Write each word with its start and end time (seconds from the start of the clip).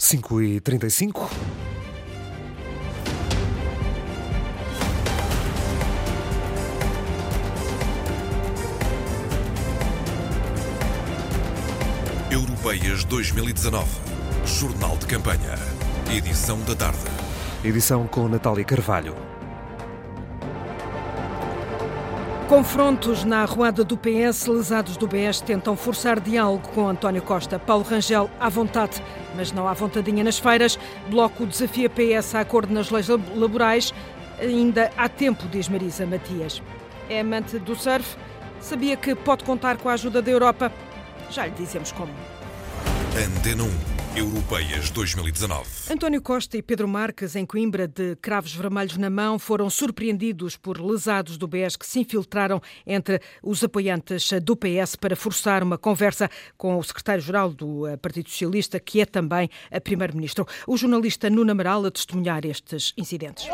5 0.00 0.40
e 0.40 0.60
35 0.60 1.28
Europeias 12.30 13.02
2019. 13.04 13.88
Jornal 14.46 14.96
de 14.98 15.06
Campanha. 15.06 15.40
Edição 16.16 16.60
da 16.60 16.76
tarde. 16.76 16.98
Edição 17.64 18.06
com 18.06 18.28
Natália 18.28 18.64
Carvalho. 18.64 19.16
Confrontos 22.48 23.24
na 23.24 23.42
arruada 23.42 23.84
do 23.84 23.94
PS, 23.94 24.46
lesados 24.46 24.96
do 24.96 25.06
BS 25.06 25.42
tentam 25.42 25.76
forçar 25.76 26.18
diálogo 26.18 26.66
com 26.68 26.88
António 26.88 27.20
Costa. 27.20 27.58
Paulo 27.58 27.84
Rangel 27.84 28.30
à 28.40 28.48
vontade, 28.48 29.02
mas 29.34 29.52
não 29.52 29.68
há 29.68 29.72
vontadinha 29.72 30.24
nas 30.24 30.38
feiras. 30.38 30.78
Bloco 31.08 31.46
desafia 31.46 31.90
PS 31.90 32.34
a 32.34 32.40
acordo 32.40 32.72
nas 32.72 32.90
leis 32.90 33.08
laborais. 33.08 33.92
Ainda 34.40 34.90
há 34.96 35.08
tempo, 35.08 35.46
diz 35.48 35.68
Marisa 35.68 36.06
Matias. 36.06 36.62
É 37.08 37.20
amante 37.20 37.58
do 37.58 37.74
surf? 37.74 38.16
Sabia 38.60 38.96
que 38.96 39.14
pode 39.14 39.44
contar 39.44 39.76
com 39.76 39.88
a 39.88 39.94
ajuda 39.94 40.20
da 40.20 40.30
Europa? 40.30 40.72
Já 41.30 41.46
lhe 41.46 41.52
dizemos 41.52 41.92
como. 41.92 42.12
Antena 43.16 43.64
1. 43.64 43.97
Europeias 44.18 44.90
2019. 44.90 45.92
António 45.92 46.20
Costa 46.20 46.56
e 46.56 46.62
Pedro 46.62 46.88
Marques, 46.88 47.36
em 47.36 47.46
Coimbra, 47.46 47.86
de 47.86 48.16
cravos 48.16 48.52
vermelhos 48.52 48.96
na 48.96 49.08
mão, 49.08 49.38
foram 49.38 49.70
surpreendidos 49.70 50.56
por 50.56 50.80
lesados 50.80 51.38
do 51.38 51.46
BES 51.46 51.76
que 51.76 51.86
se 51.86 52.00
infiltraram 52.00 52.60
entre 52.84 53.20
os 53.40 53.62
apoiantes 53.62 54.32
do 54.42 54.56
PS 54.56 54.96
para 54.96 55.14
forçar 55.14 55.62
uma 55.62 55.78
conversa 55.78 56.28
com 56.56 56.76
o 56.76 56.82
secretário-geral 56.82 57.50
do 57.50 57.86
eh, 57.86 57.96
Partido 57.96 58.28
Socialista, 58.28 58.80
que 58.80 59.00
é 59.00 59.06
também 59.06 59.48
a 59.70 59.80
primeiro-ministro. 59.80 60.44
O 60.66 60.76
jornalista 60.76 61.30
Nuno 61.30 61.52
Amaral 61.52 61.86
a 61.86 61.90
testemunhar 61.90 62.44
estes 62.44 62.92
incidentes. 62.96 63.46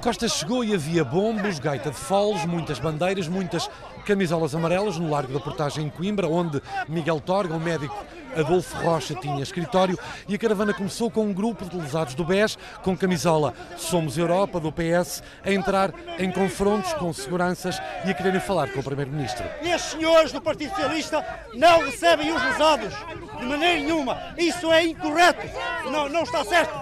Costa 0.00 0.26
chegou 0.28 0.64
e 0.64 0.74
havia 0.74 1.04
bombos, 1.04 1.58
gaita 1.58 1.90
de 1.90 1.96
foles, 1.96 2.46
muitas 2.46 2.78
bandeiras, 2.78 3.28
muitas 3.28 3.68
camisolas 4.06 4.54
amarelas 4.54 4.96
no 4.96 5.10
Largo 5.10 5.34
da 5.34 5.40
Portagem 5.40 5.86
em 5.86 5.90
Coimbra, 5.90 6.26
onde 6.26 6.60
Miguel 6.88 7.20
Torga, 7.20 7.54
o 7.54 7.60
médico 7.60 7.94
Adolfo 8.34 8.76
Rocha, 8.78 9.14
tinha 9.14 9.42
escritório 9.42 9.98
e 10.26 10.34
a 10.34 10.38
caravana 10.38 10.72
começou 10.72 11.10
com 11.10 11.26
um 11.26 11.34
grupo 11.34 11.66
de 11.66 11.76
lesados 11.76 12.14
do 12.14 12.24
BES, 12.24 12.56
com 12.82 12.96
camisola 12.96 13.52
Somos 13.76 14.16
Europa, 14.16 14.58
do 14.58 14.72
PS, 14.72 15.22
a 15.44 15.52
entrar 15.52 15.92
em 16.18 16.32
confrontos 16.32 16.94
com 16.94 17.12
seguranças 17.12 17.78
e 18.06 18.10
a 18.10 18.14
quererem 18.14 18.40
falar 18.40 18.70
com 18.70 18.80
o 18.80 18.84
Primeiro-Ministro. 18.84 19.44
Estes 19.60 19.92
senhores 19.92 20.32
do 20.32 20.40
Partido 20.40 20.70
Socialista 20.70 21.22
não 21.52 21.84
recebem 21.84 22.32
os 22.32 22.42
lesados 22.42 22.94
de 23.38 23.44
maneira 23.44 23.80
nenhuma. 23.80 24.34
Isso 24.38 24.72
é 24.72 24.82
incorreto. 24.86 25.46
Não, 25.90 26.08
não 26.08 26.22
está 26.22 26.42
certo. 26.42 26.72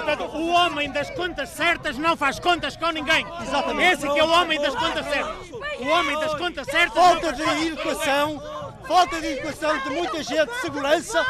Portanto, 0.00 0.36
o 0.36 0.48
homem 0.48 0.90
das 0.90 1.10
contas 1.10 1.50
certas 1.50 1.98
não 1.98 2.16
faz 2.16 2.38
contas 2.38 2.76
com 2.76 2.90
ninguém. 2.90 3.26
Exatamente. 3.42 3.92
Esse 3.92 4.08
que 4.08 4.18
é 4.18 4.24
o 4.24 4.30
homem 4.30 4.60
das 4.60 4.74
contas 4.74 5.06
certas. 5.06 5.50
O 5.78 5.86
homem 5.88 6.18
das 6.18 6.34
contas 6.34 6.66
certas. 6.66 6.94
Falta 6.94 7.32
de 7.32 7.42
educação, 7.66 8.42
falta 8.88 9.20
de 9.20 9.26
educação 9.26 9.78
de 9.78 9.90
muita 9.90 10.22
gente, 10.22 10.52
segurança, 10.60 11.26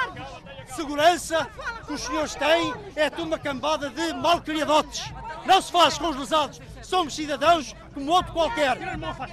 segurança 0.74 1.48
que 1.86 1.92
os 1.92 2.00
senhores 2.00 2.34
têm 2.36 2.74
é 2.94 3.10
uma 3.20 3.38
cambada 3.38 3.90
de 3.90 4.12
malcriadotes. 4.14 5.12
Não 5.44 5.60
se 5.60 5.72
faz 5.72 5.98
com 5.98 6.08
os 6.08 6.16
lesados. 6.16 6.60
Somos 6.82 7.14
cidadãos 7.14 7.74
como 7.92 8.12
outro 8.12 8.32
qualquer. 8.32 8.78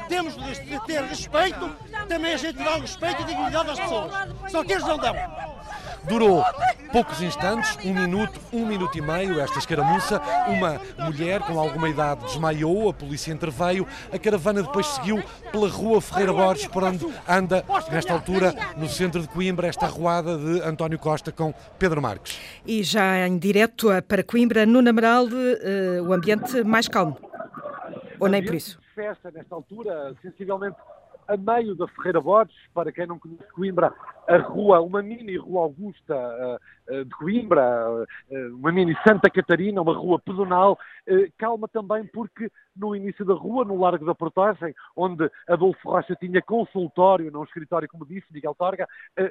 Temos 0.07 0.35
de 0.35 0.79
ter 0.85 1.03
respeito, 1.03 1.69
também 2.07 2.33
a 2.33 2.37
gente 2.37 2.57
dá 2.63 2.75
o 2.75 2.81
respeito 2.81 3.21
e 3.21 3.25
dignidade 3.25 3.69
às 3.69 3.79
pessoas. 3.79 4.11
Só 4.49 4.63
que 4.63 4.73
eles 4.73 4.85
não 4.85 4.97
dão. 4.97 5.15
Durou 6.07 6.43
poucos 6.91 7.21
instantes, 7.21 7.77
um 7.85 7.93
minuto, 7.93 8.39
um 8.51 8.65
minuto 8.65 8.97
e 8.97 9.01
meio, 9.01 9.39
esta 9.39 9.59
escaramuça. 9.59 10.21
Uma 10.47 10.79
mulher 11.05 11.41
com 11.41 11.59
alguma 11.59 11.89
idade 11.89 12.25
desmaiou, 12.25 12.89
a 12.89 12.93
polícia 12.93 13.31
interveio. 13.31 13.85
A 14.11 14.17
caravana 14.17 14.63
depois 14.63 14.87
seguiu 14.87 15.21
pela 15.51 15.67
rua 15.67 16.01
Ferreira 16.01 16.33
Borges, 16.33 16.67
por 16.67 16.83
onde 16.83 17.05
anda, 17.27 17.63
nesta 17.91 18.13
altura, 18.13 18.53
no 18.77 18.87
centro 18.87 19.21
de 19.21 19.27
Coimbra, 19.27 19.67
esta 19.67 19.85
arruada 19.85 20.37
de 20.37 20.61
António 20.61 20.97
Costa 20.97 21.31
com 21.31 21.53
Pedro 21.77 22.01
Marques. 22.01 22.39
E 22.65 22.83
já 22.83 23.27
em 23.27 23.37
direto 23.37 23.89
para 24.07 24.23
Coimbra, 24.23 24.65
no 24.65 24.81
Namaral, 24.81 25.25
uh, 25.25 26.07
o 26.07 26.13
ambiente 26.13 26.63
mais 26.63 26.87
calmo. 26.87 27.17
Ou 28.19 28.27
nem 28.27 28.43
por 28.43 28.55
isso? 28.55 28.79
Festa, 28.95 29.29
nesta 29.29 29.53
altura, 29.53 30.15
sensivelmente 30.21 30.77
a 31.27 31.35
meio 31.35 31.75
da 31.75 31.87
Ferreira 31.87 32.21
Borges, 32.21 32.55
para 32.73 32.91
quem 32.91 33.05
não 33.05 33.19
conhece 33.19 33.51
Coimbra, 33.53 33.93
a 34.27 34.37
rua, 34.37 34.81
uma 34.81 35.01
mini 35.01 35.37
rua 35.37 35.63
Augusta 35.63 36.15
uh, 36.15 36.93
uh, 36.93 37.05
de 37.05 37.11
Coimbra, 37.11 37.89
uh, 37.89 38.55
uma 38.55 38.71
mini 38.71 38.95
Santa 39.07 39.29
Catarina, 39.29 39.81
uma 39.81 39.93
rua 39.93 40.19
pedonal, 40.19 40.77
calma 41.37 41.69
também 41.69 42.05
porque 42.05 42.51
no 42.75 42.93
início 42.93 43.23
da 43.23 43.33
rua, 43.33 43.63
no 43.63 43.79
Largo 43.79 44.05
da 44.05 44.13
Portagem, 44.13 44.75
onde 44.95 45.29
Adolfo 45.47 45.89
Rocha 45.89 46.15
tinha 46.15 46.41
consultório, 46.41 47.31
não 47.31 47.43
escritório, 47.43 47.87
como 47.87 48.05
disse 48.05 48.31
Miguel 48.31 48.53
Torga, 48.53 48.85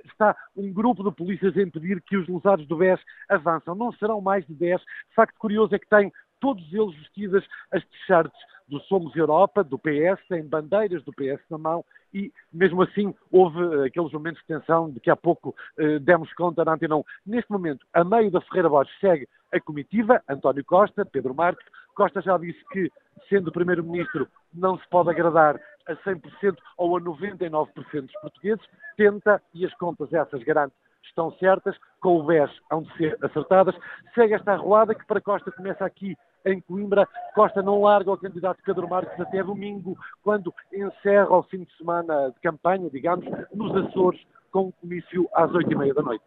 está 0.04 0.34
um 0.56 0.72
grupo 0.72 1.04
de 1.04 1.14
polícias 1.14 1.54
a 1.54 1.62
impedir 1.62 2.02
que 2.02 2.16
os 2.16 2.26
lesados 2.26 2.66
do 2.66 2.78
BES 2.78 2.98
avançam. 3.28 3.74
Não 3.74 3.92
serão 3.92 4.22
mais 4.22 4.46
de 4.46 4.54
10. 4.54 4.82
Facto 5.14 5.38
curioso 5.38 5.74
é 5.74 5.78
que 5.78 5.88
tem 5.88 6.10
todos 6.40 6.64
eles 6.72 6.94
vestidas 6.96 7.44
as 7.72 7.84
t-shirts 7.84 8.38
do 8.68 8.80
Somos 8.80 9.14
Europa, 9.14 9.62
do 9.62 9.78
PS, 9.78 10.20
têm 10.28 10.44
bandeiras 10.44 11.02
do 11.04 11.12
PS 11.12 11.40
na 11.50 11.58
mão 11.58 11.84
e, 12.12 12.32
mesmo 12.52 12.82
assim, 12.82 13.14
houve 13.30 13.58
eh, 13.58 13.86
aqueles 13.86 14.12
momentos 14.12 14.40
de 14.40 14.46
tensão 14.46 14.90
de 14.90 14.98
que 14.98 15.10
há 15.10 15.16
pouco 15.16 15.54
eh, 15.78 15.98
demos 16.00 16.32
conta 16.34 16.64
na 16.64 16.74
Antena 16.74 16.96
Neste 17.24 17.50
momento, 17.50 17.86
a 17.92 18.02
meio 18.02 18.30
da 18.30 18.40
Ferreira 18.40 18.68
Borges 18.68 18.92
segue 19.00 19.28
a 19.52 19.60
comitiva, 19.60 20.22
António 20.28 20.64
Costa, 20.64 21.04
Pedro 21.04 21.34
Marques. 21.34 21.66
Costa 21.94 22.20
já 22.20 22.36
disse 22.38 22.58
que, 22.72 22.90
sendo 23.28 23.52
Primeiro-Ministro, 23.52 24.28
não 24.52 24.78
se 24.78 24.88
pode 24.88 25.10
agradar 25.10 25.60
a 25.86 25.96
100% 25.96 26.56
ou 26.76 26.96
a 26.96 27.00
99% 27.00 27.68
dos 28.02 28.20
portugueses. 28.20 28.64
Tenta, 28.96 29.40
e 29.54 29.64
as 29.64 29.74
contas 29.74 30.12
essas 30.12 30.42
garante 30.42 30.74
estão 31.06 31.30
certas, 31.32 31.76
com 32.00 32.20
o 32.20 32.22
BES 32.22 32.50
hão 32.70 32.82
de 32.82 32.96
ser 32.96 33.18
acertadas. 33.22 33.74
Segue 34.14 34.34
esta 34.34 34.52
arruada 34.52 34.94
que 34.94 35.06
para 35.06 35.20
Costa 35.20 35.50
começa 35.50 35.84
aqui 35.84 36.16
em 36.44 36.60
Coimbra. 36.60 37.08
Costa 37.34 37.62
não 37.62 37.82
larga 37.82 38.12
o 38.12 38.18
candidato 38.18 38.62
Pedro 38.64 38.88
Marques 38.88 39.18
até 39.20 39.42
domingo, 39.42 39.96
quando 40.22 40.54
encerra 40.72 41.36
o 41.36 41.42
fim 41.44 41.64
de 41.64 41.76
semana 41.76 42.30
de 42.30 42.40
campanha, 42.40 42.88
digamos, 42.90 43.26
nos 43.52 43.74
Açores, 43.86 44.20
com 44.50 44.68
um 44.68 44.72
comício 44.72 45.28
às 45.34 45.52
oito 45.52 45.72
e 45.72 45.76
meia 45.76 45.94
da 45.94 46.02
noite. 46.02 46.24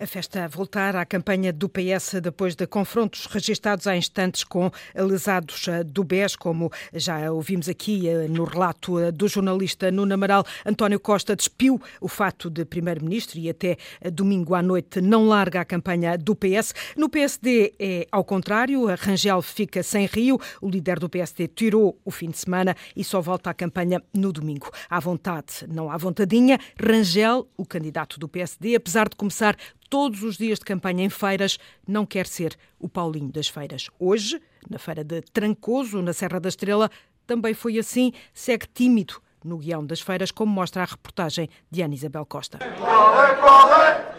A 0.00 0.06
festa 0.06 0.44
a 0.44 0.48
voltar 0.48 0.94
à 0.96 1.04
campanha 1.04 1.52
do 1.52 1.68
PS 1.68 2.20
depois 2.22 2.54
de 2.54 2.66
confrontos 2.66 3.26
registados 3.26 3.86
há 3.86 3.96
instantes 3.96 4.44
com 4.44 4.70
lesados 4.94 5.68
eh, 5.68 5.82
do 5.84 6.04
BES, 6.04 6.36
como 6.36 6.70
já 6.92 7.30
ouvimos 7.32 7.68
aqui 7.68 8.08
eh, 8.08 8.28
no 8.28 8.44
relato 8.44 8.98
eh, 8.98 9.10
do 9.10 9.26
jornalista 9.28 9.90
Nuno 9.90 10.14
Amaral. 10.14 10.44
António 10.64 11.00
Costa 11.00 11.34
despiu 11.34 11.80
o 12.00 12.08
fato 12.08 12.50
de 12.50 12.64
primeiro-ministro 12.64 13.38
e 13.38 13.48
até 13.48 13.76
domingo 14.12 14.54
à 14.54 14.62
noite 14.62 15.00
não 15.00 15.28
larga 15.28 15.60
a 15.60 15.64
campanha 15.64 16.16
do 16.18 16.34
PS. 16.34 16.74
No 16.96 17.08
PSD 17.08 17.74
é 17.78 18.06
ao 18.12 18.24
contrário, 18.24 18.86
Rangel 18.94 19.40
fica 19.42 19.82
sem 19.82 20.06
Rio. 20.06 20.38
O 20.60 20.68
líder 20.68 20.98
do 20.98 21.08
PSD 21.08 21.48
tirou 21.48 21.98
o 22.04 22.10
fim 22.10 22.30
de 22.30 22.38
semana 22.38 22.76
e 22.94 23.02
só 23.02 23.20
volta 23.20 23.50
à 23.50 23.54
campanha 23.54 24.02
no 24.12 24.32
domingo. 24.32 24.70
À 24.88 25.00
vontade, 25.00 25.66
não 25.68 25.90
há 25.90 25.96
vontadinha. 25.96 26.58
Rangel, 26.80 27.48
o 27.56 27.64
candidato 27.64 28.18
do 28.18 28.28
PSD, 28.28 28.74
apesar 28.76 29.08
de 29.08 29.16
começar 29.16 29.56
todos 29.88 30.22
os 30.22 30.36
dias 30.36 30.58
de 30.58 30.64
campanha 30.64 31.04
em 31.04 31.08
feiras, 31.08 31.58
não 31.86 32.04
quer 32.04 32.26
ser 32.26 32.56
o 32.78 32.88
Paulinho 32.88 33.30
das 33.32 33.48
feiras. 33.48 33.88
Hoje, 33.98 34.40
na 34.68 34.78
feira 34.78 35.02
de 35.04 35.22
Trancoso, 35.22 36.02
na 36.02 36.12
Serra 36.12 36.40
da 36.40 36.48
Estrela, 36.48 36.90
também 37.26 37.54
foi 37.54 37.78
assim, 37.78 38.12
segue 38.32 38.66
tímido 38.72 39.20
no 39.44 39.58
guião 39.58 39.84
das 39.84 40.00
feiras, 40.00 40.30
como 40.30 40.52
mostra 40.52 40.82
a 40.82 40.86
reportagem 40.86 41.48
de 41.70 41.82
Ana 41.82 41.94
Isabel 41.94 42.26
Costa. 42.26 42.58
Qual 42.78 43.24
é, 43.24 43.34
qual 43.34 43.82
é? 43.82 44.14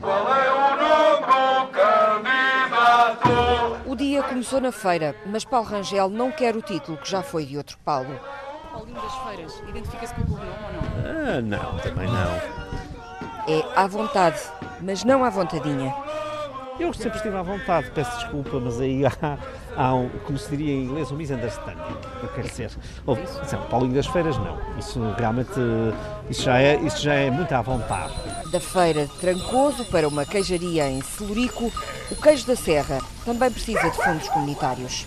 Qual 0.00 0.34
é 0.34 0.52
o 0.52 0.76
nome 0.76 1.26
do 1.26 1.72
candidato? 1.72 3.30
O 3.90 3.96
dia 3.96 4.22
começou 4.22 4.60
na 4.60 4.72
feira, 4.72 5.16
mas 5.26 5.44
Paulo 5.44 5.66
Rangel 5.66 6.08
não 6.10 6.30
quer 6.30 6.56
o 6.56 6.62
título 6.62 6.98
que 6.98 7.10
já 7.10 7.22
foi 7.22 7.46
de 7.46 7.56
outro 7.56 7.78
Paulo. 7.84 8.18
Paulinho 8.70 9.00
das 9.00 9.14
Feiras, 9.14 9.62
identifica-se 9.68 10.14
com 10.14 10.22
o 10.22 10.26
Correio 10.26 10.52
ou 10.52 10.72
não? 10.72 10.82
Ah, 11.28 11.40
não, 11.42 11.78
também 11.78 12.06
não. 12.06 12.62
É 13.48 13.62
à 13.74 13.86
vontade, 13.86 14.40
mas 14.82 15.04
não 15.04 15.24
à 15.24 15.30
vontadinha. 15.30 15.94
Eu 16.80 16.92
sempre 16.92 17.18
estive 17.18 17.36
à 17.36 17.42
vontade, 17.42 17.90
peço 17.94 18.10
desculpa, 18.18 18.58
mas 18.58 18.80
aí 18.80 19.04
há, 19.04 19.38
há 19.76 19.94
um, 19.94 20.08
como 20.24 20.38
se 20.38 20.50
diria 20.50 20.72
em 20.72 20.84
inglês, 20.84 21.12
um 21.12 21.16
misunderstanding. 21.16 21.96
Eu 22.22 22.28
quero 22.30 22.48
dizer, 22.48 22.70
ou, 23.06 23.16
não, 23.16 23.62
Paulinho 23.68 23.94
das 23.94 24.06
Feiras 24.06 24.36
não. 24.38 24.58
Isso 24.78 25.00
realmente, 25.16 25.52
isso 26.28 26.42
já, 26.42 26.58
é, 26.58 26.76
isso 26.80 27.00
já 27.00 27.14
é 27.14 27.30
muito 27.30 27.52
à 27.52 27.60
vontade. 27.60 28.14
Da 28.50 28.58
feira 28.58 29.06
de 29.06 29.12
Trancoso 29.18 29.84
para 29.84 30.08
uma 30.08 30.24
queijaria 30.24 30.88
em 30.88 31.00
Celurico, 31.02 31.70
o 32.10 32.16
queijo 32.16 32.46
da 32.46 32.56
Serra 32.56 32.98
também 33.24 33.50
precisa 33.50 33.90
de 33.90 33.96
fundos 33.96 34.28
comunitários. 34.28 35.06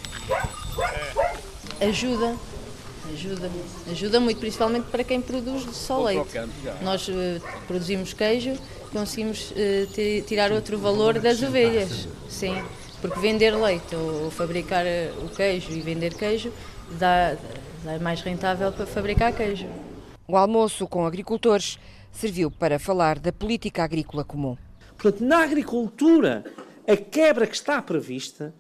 Ajuda 1.82 2.36
Ajuda, 3.14 3.52
ajuda 3.92 4.20
muito, 4.20 4.40
principalmente 4.40 4.86
para 4.86 5.04
quem 5.04 5.22
produz 5.22 5.64
só 5.76 6.04
leite. 6.04 6.38
Nós 6.82 7.08
uh, 7.08 7.14
produzimos 7.68 8.14
queijo, 8.14 8.54
conseguimos 8.92 9.52
uh, 9.52 10.24
tirar 10.26 10.52
outro 10.52 10.78
valor 10.78 11.20
das 11.20 11.42
ovelhas. 11.42 12.08
Sim, 12.30 12.56
porque 13.02 13.20
vender 13.20 13.52
leite 13.56 13.96
ou 13.96 14.32
fabricar 14.32 14.86
o 15.24 15.30
queijo 15.30 15.72
e 15.72 15.82
vender 15.82 16.14
queijo 16.14 16.52
dá, 16.92 17.36
dá 17.84 18.00
mais 18.00 18.22
rentável 18.22 18.72
para 18.72 18.86
fabricar 18.86 19.34
queijo. 19.34 19.68
O 20.28 20.36
almoço 20.36 20.88
com 20.88 21.06
agricultores 21.06 21.78
serviu 22.12 22.50
para 22.50 22.80
falar 22.80 23.20
da 23.20 23.32
política 23.32 23.84
agrícola 23.84 24.24
comum. 24.24 24.58
Portanto, 24.98 25.24
na 25.24 25.44
agricultura, 25.44 26.44
a 26.88 26.96
quebra 26.96 27.46
que 27.46 27.56
está 27.56 27.82
prevista 27.82 28.54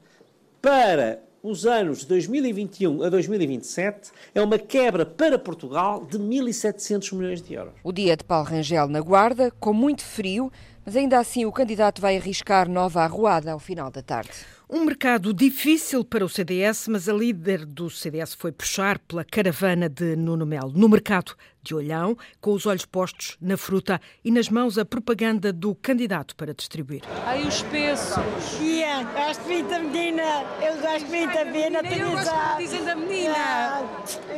para 0.61 1.24
os 1.45 1.63
anos 1.63 1.99
de 1.99 2.07
2021 2.07 3.03
a 3.03 3.09
2027 3.09 4.11
é 4.33 4.41
uma 4.41 4.57
quebra 4.57 5.05
para 5.05 5.37
Portugal 5.37 6.03
de 6.03 6.17
1.700 6.17 7.15
milhões 7.15 7.39
de 7.39 7.53
euros. 7.53 7.73
O 7.83 7.91
dia 7.91 8.17
de 8.17 8.23
Paulo 8.23 8.47
Rangel 8.47 8.87
na 8.87 8.99
Guarda, 8.99 9.51
com 9.59 9.71
muito 9.71 10.03
frio, 10.03 10.51
mas 10.83 10.95
ainda 10.95 11.19
assim 11.19 11.45
o 11.45 11.51
candidato 11.51 12.01
vai 12.01 12.17
arriscar 12.17 12.67
nova 12.67 13.01
arruada 13.03 13.51
ao 13.51 13.59
final 13.59 13.91
da 13.91 14.01
tarde. 14.01 14.31
Um 14.67 14.83
mercado 14.83 15.31
difícil 15.31 16.03
para 16.03 16.25
o 16.25 16.29
CDS, 16.29 16.87
mas 16.87 17.07
a 17.07 17.13
líder 17.13 17.63
do 17.63 17.91
CDS 17.91 18.33
foi 18.33 18.51
puxar 18.51 18.97
pela 18.97 19.23
caravana 19.23 19.87
de 19.87 20.15
Nuno 20.15 20.47
Melo. 20.47 20.73
No 20.75 20.89
mercado 20.89 21.35
de 21.65 21.73
olhão, 21.75 22.15
com 22.39 22.51
os 22.53 22.65
olhos 22.65 22.85
postos 22.85 23.35
na 23.41 23.57
fruta 23.57 23.99
e 24.23 24.31
nas 24.31 24.47
mãos 24.49 24.77
a 24.77 24.85
propaganda 24.85 25.51
do 25.51 25.73
candidato 25.75 26.35
para 26.35 26.53
distribuir. 26.53 27.01
Ai, 27.25 27.41
os 27.43 27.63
pesos. 27.63 28.15
Yeah, 28.61 29.03
gosto 29.11 29.43
muito 29.45 29.69
da 29.69 29.79
menina. 29.79 30.23
Eu 30.61 30.75
gosto 30.79 31.07
muito 31.07 31.33
da 31.33 31.45
menina. 31.45 31.79
Eu 31.79 32.11
gosto 32.11 32.57
dizem 32.57 32.83
da 32.85 32.95
menina. 32.95 33.33
Yeah, 33.33 33.81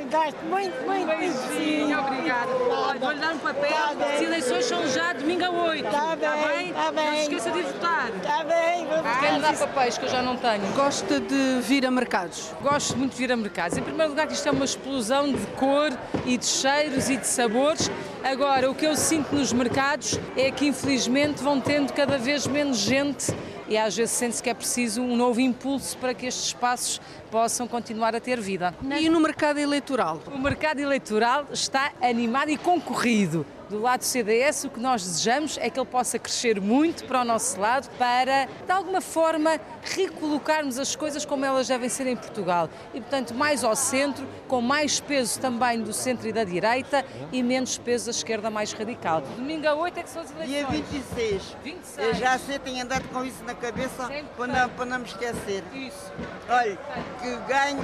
gosto 0.10 0.46
muito, 0.46 0.86
muito, 0.86 1.12
um 1.12 1.18
muito. 1.18 1.38
Sim, 1.54 1.94
obrigada. 1.96 2.52
Vou-lhe 3.00 3.20
dar 3.20 3.34
um 3.36 3.40
papel. 3.40 3.72
Tá 3.72 4.14
As 4.16 4.22
eleições 4.22 4.66
são 4.66 4.88
já 4.88 5.14
domingo 5.14 5.44
a 5.44 5.50
8. 5.50 5.86
Está 5.86 6.16
bem, 6.16 6.30
está 6.30 6.42
bem. 6.52 6.74
Tá 6.74 6.92
bem. 6.92 7.06
Não 7.06 7.14
se 7.16 7.22
esqueça 7.22 7.52
de 7.52 7.62
votar. 7.64 8.10
Está 8.16 8.44
bem. 8.46 8.88
Ah, 9.04 9.20
Quem 9.20 9.34
me 9.34 9.40
dá 9.42 9.54
papéis 9.54 9.98
que 9.98 10.06
eu 10.06 10.10
já 10.10 10.22
não 10.22 10.38
tenho? 10.38 10.66
Gosta 10.74 11.20
de 11.20 11.60
vir 11.62 11.86
a 11.86 11.92
mercados? 11.92 12.54
Gosto 12.62 12.98
muito 12.98 13.12
de 13.12 13.18
vir 13.18 13.32
a 13.32 13.38
mercados. 13.38 13.78
Em 13.78 13.82
primeiro 13.84 14.12
lugar, 14.12 14.32
isto 14.32 14.48
é 14.48 14.52
uma 14.52 14.66
explosão 14.66 15.32
de 15.32 15.46
cor 15.58 15.90
e 16.26 16.38
de 16.38 16.46
cheiros 16.46 17.10
e 17.10 17.17
de 17.18 17.28
sabores. 17.28 17.90
Agora, 18.24 18.70
o 18.70 18.76
que 18.76 18.86
eu 18.86 18.96
sinto 18.96 19.36
nos 19.36 19.52
mercados 19.52 20.20
é 20.36 20.52
que, 20.52 20.68
infelizmente, 20.68 21.44
vão 21.44 21.60
tendo 21.60 21.94
cada 21.94 22.18
vez 22.18 22.48
menos 22.48 22.78
gente 22.78 23.34
e 23.68 23.78
às 23.78 23.96
vezes 23.96 24.12
sente-se 24.12 24.42
que 24.42 24.50
é 24.50 24.54
preciso 24.54 25.02
um 25.02 25.16
novo 25.16 25.40
impulso 25.42 25.98
para 25.98 26.14
que 26.14 26.26
estes 26.26 26.48
espaços 26.48 27.02
possam 27.30 27.68
continuar 27.68 28.16
a 28.16 28.20
ter 28.20 28.40
vida. 28.40 28.74
E 28.98 29.10
no 29.10 29.20
mercado 29.20 29.60
eleitoral? 29.60 30.22
O 30.34 30.40
mercado 30.40 30.80
eleitoral 30.80 31.48
está 31.52 31.92
animado 32.02 32.50
e 32.50 32.58
concorrido 32.58 33.46
do 33.70 33.80
lado 33.80 34.00
do 34.00 34.06
CDS, 34.06 34.64
o 34.66 34.70
que 34.70 34.80
nós 34.80 35.04
desejamos 35.04 35.58
é 35.58 35.70
que 35.70 35.80
ele 35.80 35.88
possa 35.88 36.18
crescer 36.18 36.60
muito 36.62 37.06
para 37.06 37.22
o 37.22 37.26
nosso 37.26 37.60
lado, 37.60 37.90
para, 37.98 38.46
de 38.66 38.72
alguma 38.72 39.02
forma, 39.02 39.60
recolocarmos 39.84 40.80
as 40.80 40.96
coisas 40.96 41.26
como 41.26 41.46
elas 41.46 41.68
devem 41.68 41.90
ser 41.90 42.08
em 42.08 42.16
Portugal. 42.16 42.70
E, 42.94 43.02
portanto, 43.02 43.34
mais 43.34 43.64
ao 43.64 43.76
centro, 43.76 44.28
com 44.48 44.62
mais 44.62 45.00
peso 45.00 45.40
também 45.40 45.82
do 45.82 45.94
centro 45.94 46.28
e 46.28 46.34
da 46.34 46.44
direita 46.44 47.06
e 47.32 47.44
menos 47.44 47.78
peso 47.78 48.06
da 48.06 48.12
esquerda 48.12 48.50
mais 48.50 48.74
radical. 48.74 49.22
Domingo 49.22 49.68
a 49.68 49.76
8 49.76 50.00
é 50.00 50.04
que 50.04 50.10
são 50.10 50.22
as 50.22 50.32
eleições. 50.32 50.58
Dia 50.58 50.68
26. 50.68 51.58
26. 51.64 52.08
Eu 52.08 52.14
já 52.16 52.38
sei, 52.38 52.60
tenho 52.60 52.84
andado 52.84 53.08
com 53.10 53.24
isso 53.26 53.44
na 53.44 53.54
cabeça 53.54 54.10
para 54.36 54.48
não, 54.48 54.70
para 54.70 54.86
não 54.86 55.00
me 55.00 55.06
esquecer. 55.06 55.64
Isso. 55.74 56.12
Olha, 56.50 56.78
que 57.22 57.36
ganhe 57.48 57.80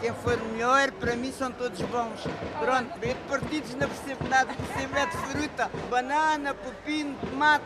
quem 0.00 0.12
for 0.14 0.36
melhor, 0.52 0.90
para 0.92 1.16
mim 1.16 1.32
são 1.32 1.50
todos 1.52 1.80
bons. 1.82 2.20
Pronto, 2.58 2.98
de 3.00 3.14
partidos 3.28 3.74
não 3.74 3.88
percebo 3.88 4.28
nada, 4.28 4.52
percebo 4.54 4.96
é 4.96 5.06
de 5.06 5.16
fruta, 5.16 5.70
banana, 5.90 6.54
pepino, 6.54 7.16
tomate. 7.18 7.64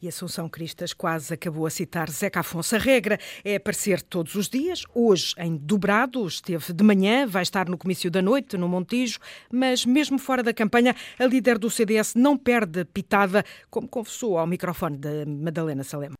E 0.00 0.08
Assunção 0.08 0.48
Cristas 0.48 0.92
quase 0.92 1.34
acabou 1.34 1.66
a 1.66 1.70
citar 1.70 2.10
Zeca 2.10 2.40
Afonso. 2.40 2.76
A 2.76 2.78
regra 2.78 3.18
é 3.44 3.56
aparecer 3.56 4.02
todos 4.02 4.34
os 4.34 4.48
dias, 4.48 4.84
hoje 4.94 5.34
em 5.38 5.56
dobrado, 5.56 6.26
esteve 6.26 6.72
de 6.72 6.84
manhã, 6.84 7.26
vai 7.26 7.42
estar 7.42 7.68
no 7.68 7.78
comício 7.78 8.10
da 8.10 8.22
noite, 8.22 8.56
no 8.56 8.68
Montijo, 8.68 9.18
mas 9.50 9.84
mesmo 9.84 10.18
fora 10.18 10.42
da 10.42 10.54
campanha, 10.54 10.94
a 11.18 11.24
líder 11.24 11.58
do 11.58 11.70
CDS 11.70 12.14
não 12.14 12.36
perde 12.36 12.84
pitada, 12.84 13.44
como 13.70 13.88
confessou 13.88 14.38
ao 14.38 14.46
microfone 14.46 14.96
da 14.96 15.26
Madalena 15.26 15.84
Salema. 15.84 16.16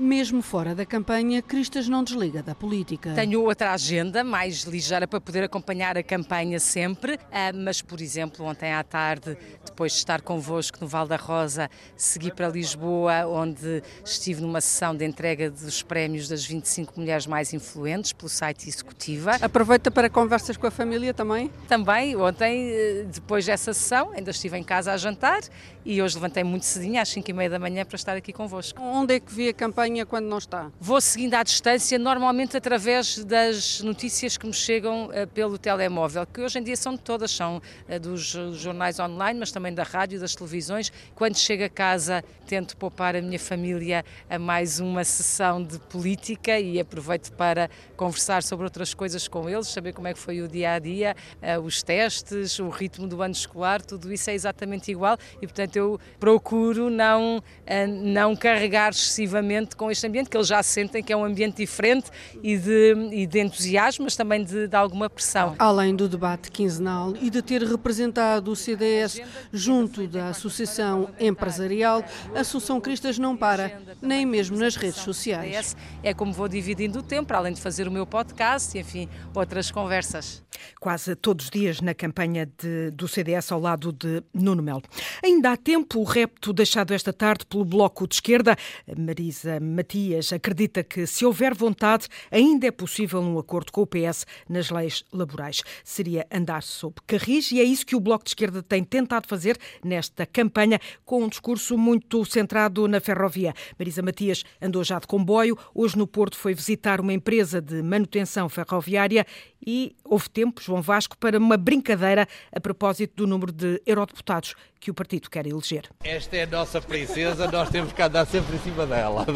Mesmo 0.00 0.40
fora 0.40 0.74
da 0.74 0.86
campanha, 0.86 1.42
Cristas 1.42 1.86
não 1.86 2.02
desliga 2.02 2.42
da 2.42 2.54
política. 2.54 3.12
Tenho 3.12 3.42
outra 3.42 3.74
agenda 3.74 4.24
mais 4.24 4.62
ligeira 4.62 5.06
para 5.06 5.20
poder 5.20 5.44
acompanhar 5.44 5.94
a 5.98 6.02
campanha 6.02 6.58
sempre, 6.58 7.18
ah, 7.30 7.52
mas, 7.52 7.82
por 7.82 8.00
exemplo, 8.00 8.46
ontem 8.46 8.72
à 8.72 8.82
tarde, 8.82 9.36
depois 9.62 9.92
de 9.92 9.98
estar 9.98 10.22
convosco 10.22 10.78
no 10.80 10.88
Val 10.88 11.06
da 11.06 11.16
Rosa, 11.16 11.68
segui 11.98 12.32
para 12.32 12.48
Lisboa, 12.48 13.26
onde 13.26 13.82
estive 14.02 14.40
numa 14.40 14.62
sessão 14.62 14.96
de 14.96 15.04
entrega 15.04 15.50
dos 15.50 15.82
prémios 15.82 16.28
das 16.28 16.46
25 16.46 16.98
mulheres 16.98 17.26
mais 17.26 17.52
influentes 17.52 18.14
pelo 18.14 18.30
site 18.30 18.70
Executiva. 18.70 19.32
Aproveita 19.32 19.90
para 19.90 20.08
conversas 20.08 20.56
com 20.56 20.66
a 20.66 20.70
família 20.70 21.12
também? 21.12 21.50
Também. 21.68 22.16
Ontem, 22.16 22.70
eh, 22.70 23.04
depois 23.06 23.44
dessa 23.44 23.74
sessão, 23.74 24.12
ainda 24.12 24.30
estive 24.30 24.56
em 24.56 24.64
casa 24.64 24.94
a 24.94 24.96
jantar 24.96 25.42
e 25.84 26.00
hoje 26.00 26.14
levantei 26.14 26.42
muito 26.42 26.64
cedinho, 26.64 27.02
às 27.02 27.10
5 27.10 27.30
e 27.30 27.34
meia 27.34 27.50
da 27.50 27.58
manhã, 27.58 27.84
para 27.84 27.96
estar 27.96 28.16
aqui 28.16 28.32
convosco. 28.32 28.80
Onde 28.82 29.16
é 29.16 29.20
que 29.20 29.30
vi 29.34 29.50
a 29.50 29.52
campanha? 29.52 29.89
Quando 30.06 30.26
não 30.26 30.38
está? 30.38 30.70
Vou 30.80 31.00
seguindo 31.00 31.34
à 31.34 31.42
distância, 31.42 31.98
normalmente 31.98 32.56
através 32.56 33.24
das 33.24 33.80
notícias 33.80 34.36
que 34.36 34.46
me 34.46 34.52
chegam 34.52 35.06
uh, 35.06 35.26
pelo 35.34 35.58
telemóvel, 35.58 36.24
que 36.24 36.40
hoje 36.40 36.58
em 36.58 36.62
dia 36.62 36.76
são 36.76 36.94
de 36.94 37.00
todas, 37.00 37.32
são 37.32 37.56
uh, 37.88 38.00
dos 38.00 38.22
jornais 38.54 39.00
online, 39.00 39.40
mas 39.40 39.50
também 39.50 39.74
da 39.74 39.82
rádio, 39.82 40.20
das 40.20 40.34
televisões. 40.34 40.92
Quando 41.14 41.36
chego 41.36 41.64
a 41.64 41.68
casa, 41.68 42.24
tento 42.46 42.76
poupar 42.76 43.16
a 43.16 43.20
minha 43.20 43.38
família 43.38 44.04
a 44.28 44.38
mais 44.38 44.78
uma 44.78 45.02
sessão 45.04 45.62
de 45.62 45.78
política 45.80 46.58
e 46.58 46.78
aproveito 46.78 47.32
para 47.32 47.68
conversar 47.96 48.42
sobre 48.42 48.64
outras 48.64 48.94
coisas 48.94 49.26
com 49.26 49.48
eles, 49.48 49.66
saber 49.68 49.92
como 49.92 50.06
é 50.06 50.14
que 50.14 50.18
foi 50.20 50.40
o 50.40 50.48
dia 50.48 50.74
a 50.74 50.78
dia, 50.78 51.16
uh, 51.42 51.60
os 51.60 51.82
testes, 51.82 52.58
o 52.60 52.68
ritmo 52.68 53.08
do 53.08 53.20
ano 53.20 53.34
escolar, 53.34 53.82
tudo 53.82 54.12
isso 54.12 54.30
é 54.30 54.34
exatamente 54.34 54.90
igual 54.90 55.18
e, 55.42 55.46
portanto, 55.46 55.76
eu 55.76 56.00
procuro 56.18 56.88
não, 56.88 57.42
não 57.88 58.36
carregar 58.36 58.90
excessivamente 58.90 59.76
com 59.80 59.90
este 59.90 60.06
ambiente, 60.06 60.28
que 60.28 60.36
eles 60.36 60.46
já 60.46 60.62
sentem 60.62 61.02
que 61.02 61.10
é 61.10 61.16
um 61.16 61.24
ambiente 61.24 61.56
diferente 61.56 62.10
e 62.42 62.54
de, 62.58 62.94
e 63.12 63.26
de 63.26 63.40
entusiasmo, 63.40 64.04
mas 64.04 64.14
também 64.14 64.44
de, 64.44 64.68
de 64.68 64.76
alguma 64.76 65.08
pressão. 65.08 65.56
Além 65.58 65.96
do 65.96 66.06
debate 66.06 66.50
quinzenal 66.50 67.14
e 67.18 67.30
de 67.30 67.40
ter 67.40 67.62
representado 67.62 68.50
o 68.50 68.56
CDS 68.56 69.22
junto 69.50 70.06
da 70.06 70.28
Associação 70.28 71.08
Empresarial, 71.18 72.04
a 72.34 72.40
Assunção 72.40 72.78
Cristas 72.78 73.18
não 73.18 73.34
para, 73.34 73.80
nem 74.02 74.26
mesmo 74.26 74.58
nas 74.58 74.76
redes 74.76 75.00
sociais. 75.00 75.74
É 76.02 76.12
como 76.12 76.30
vou 76.30 76.46
dividindo 76.46 76.98
o 76.98 77.02
tempo, 77.02 77.32
além 77.32 77.54
de 77.54 77.60
fazer 77.62 77.88
o 77.88 77.90
meu 77.90 78.04
podcast 78.04 78.76
e, 78.76 78.82
enfim, 78.82 79.08
outras 79.34 79.70
conversas. 79.70 80.42
Quase 80.78 81.14
todos 81.14 81.46
os 81.46 81.50
dias 81.50 81.80
na 81.80 81.94
campanha 81.94 82.46
de, 82.58 82.90
do 82.90 83.08
CDS 83.08 83.52
ao 83.52 83.60
lado 83.60 83.92
de 83.92 84.22
Nuno 84.34 84.62
Melo. 84.62 84.82
Ainda 85.24 85.52
há 85.52 85.56
tempo 85.56 86.00
o 86.00 86.04
repto 86.04 86.52
deixado 86.52 86.92
esta 86.92 87.12
tarde 87.12 87.46
pelo 87.46 87.64
Bloco 87.64 88.06
de 88.06 88.16
Esquerda. 88.16 88.56
Marisa 88.96 89.59
Matias 89.60 90.32
acredita 90.32 90.82
que, 90.82 91.06
se 91.06 91.24
houver 91.24 91.54
vontade, 91.54 92.08
ainda 92.30 92.66
é 92.66 92.70
possível 92.70 93.20
um 93.20 93.38
acordo 93.38 93.70
com 93.70 93.82
o 93.82 93.86
PS 93.86 94.24
nas 94.48 94.70
leis 94.70 95.04
laborais. 95.12 95.62
Seria 95.84 96.26
andar 96.32 96.62
sob 96.62 96.94
carris 97.06 97.52
e 97.52 97.60
é 97.60 97.62
isso 97.62 97.84
que 97.84 97.94
o 97.94 98.00
Bloco 98.00 98.24
de 98.24 98.30
Esquerda 98.30 98.62
tem 98.62 98.82
tentado 98.82 99.28
fazer 99.28 99.58
nesta 99.84 100.24
campanha, 100.24 100.80
com 101.04 101.24
um 101.24 101.28
discurso 101.28 101.76
muito 101.76 102.24
centrado 102.24 102.88
na 102.88 103.00
ferrovia. 103.00 103.52
Marisa 103.78 104.02
Matias 104.02 104.42
andou 104.60 104.82
já 104.82 104.98
de 104.98 105.06
comboio, 105.06 105.58
hoje 105.74 105.98
no 105.98 106.06
Porto 106.06 106.36
foi 106.36 106.54
visitar 106.54 107.00
uma 107.00 107.12
empresa 107.12 107.60
de 107.60 107.82
manutenção 107.82 108.48
ferroviária 108.48 109.26
e 109.64 109.94
houve 110.04 110.28
tempo, 110.30 110.62
João 110.62 110.80
Vasco, 110.80 111.16
para 111.18 111.38
uma 111.38 111.56
brincadeira 111.56 112.26
a 112.50 112.60
propósito 112.60 113.14
do 113.16 113.26
número 113.26 113.52
de 113.52 113.80
eurodeputados 113.84 114.54
que 114.80 114.90
o 114.90 114.94
partido 114.94 115.28
quer 115.28 115.46
eleger. 115.46 115.84
Esta 116.02 116.38
é 116.38 116.42
a 116.44 116.46
nossa 116.46 116.80
princesa, 116.80 117.50
nós 117.50 117.68
temos 117.68 117.92
que 117.92 118.00
andar 118.00 118.26
sempre 118.26 118.56
em 118.56 118.58
cima 118.60 118.86
dela. 118.86 119.26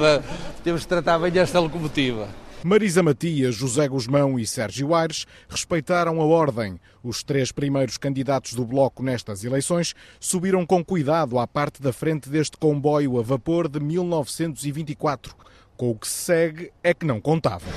Temos 0.63 0.83
que 0.83 0.89
tratar 0.89 1.19
bem 1.19 1.37
esta 1.39 1.59
locomotiva. 1.61 2.29
Marisa 2.67 3.03
Matias, 3.03 3.55
José 3.55 3.87
Guzmão 3.87 4.39
e 4.39 4.47
Sérgio 4.47 4.95
Aires 4.95 5.27
respeitaram 5.51 6.19
a 6.19 6.25
ordem. 6.25 6.81
Os 7.03 7.23
três 7.23 7.53
primeiros 7.53 7.99
candidatos 7.99 8.55
do 8.55 8.65
Bloco 8.65 9.03
nestas 9.03 9.45
eleições 9.45 9.95
subiram 10.19 10.65
com 10.65 10.83
cuidado 10.83 11.39
à 11.39 11.47
parte 11.47 11.83
da 11.83 11.93
frente 11.93 12.31
deste 12.31 12.57
comboio 12.57 13.19
a 13.19 13.23
vapor 13.23 13.69
de 13.69 13.79
1924. 13.81 15.37
Com 15.77 15.91
o 15.91 15.95
que 15.95 16.09
se 16.09 16.15
segue 16.15 16.73
é 16.83 16.95
que 16.95 17.05
não 17.05 17.21
contavam. 17.21 17.71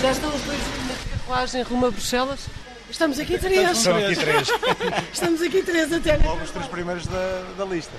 Já 0.00 0.12
estão 0.12 0.34
os 0.34 0.40
dois 0.42 0.58
na 0.58 1.18
carruagem 1.18 1.62
rumo 1.62 1.86
a 1.86 1.90
Bruxelas? 1.90 2.48
Estamos 2.92 3.18
aqui 3.18 3.38
três. 3.38 3.78
Estamos 3.78 4.04
aqui 4.04 4.16
três. 4.16 4.48
Estamos 5.12 5.42
aqui 5.42 5.62
três 5.62 5.92
até. 5.92 6.16
Logo 6.18 6.42
os 6.42 6.50
três 6.50 6.66
primeiros 6.66 7.06
da, 7.06 7.42
da 7.56 7.64
lista. 7.64 7.92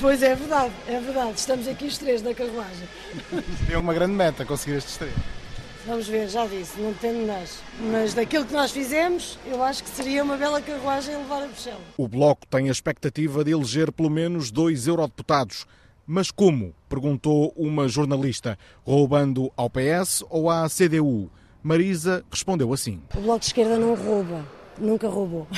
Pois 0.00 0.22
é 0.22 0.36
verdade, 0.36 0.72
é 0.86 1.00
verdade. 1.00 1.32
Estamos 1.36 1.66
aqui 1.66 1.86
os 1.86 1.98
três 1.98 2.22
na 2.22 2.32
carruagem. 2.32 2.88
Seria 3.58 3.80
uma 3.80 3.92
grande 3.92 4.12
meta 4.12 4.44
conseguir 4.44 4.76
estes 4.76 4.96
três. 4.96 5.12
Vamos 5.84 6.06
ver, 6.06 6.28
já 6.28 6.46
disse, 6.46 6.80
não 6.80 6.92
depende 6.92 7.20
de 7.20 7.26
nós. 7.26 7.60
Mas 7.90 8.14
daquilo 8.14 8.44
que 8.44 8.52
nós 8.52 8.70
fizemos, 8.70 9.36
eu 9.46 9.62
acho 9.62 9.82
que 9.82 9.90
seria 9.90 10.22
uma 10.22 10.36
bela 10.36 10.60
carruagem 10.60 11.16
levar 11.16 11.42
a 11.42 11.46
Bruxelas. 11.46 11.80
O 11.96 12.06
Bloco 12.06 12.46
tem 12.46 12.68
a 12.68 12.72
expectativa 12.72 13.44
de 13.44 13.50
eleger 13.50 13.90
pelo 13.90 14.10
menos 14.10 14.52
dois 14.52 14.86
eurodeputados. 14.86 15.66
Mas 16.06 16.30
como? 16.30 16.72
perguntou 16.88 17.52
uma 17.56 17.88
jornalista. 17.88 18.56
Roubando 18.84 19.50
ao 19.56 19.68
PS 19.68 20.22
ou 20.30 20.48
à 20.48 20.68
CDU? 20.68 21.28
Marisa 21.66 22.24
respondeu 22.30 22.72
assim. 22.72 23.00
O 23.16 23.20
Bloco 23.20 23.40
de 23.40 23.46
Esquerda 23.46 23.76
não 23.76 23.96
rouba, 23.96 24.46
nunca 24.78 25.08
roubou. 25.08 25.48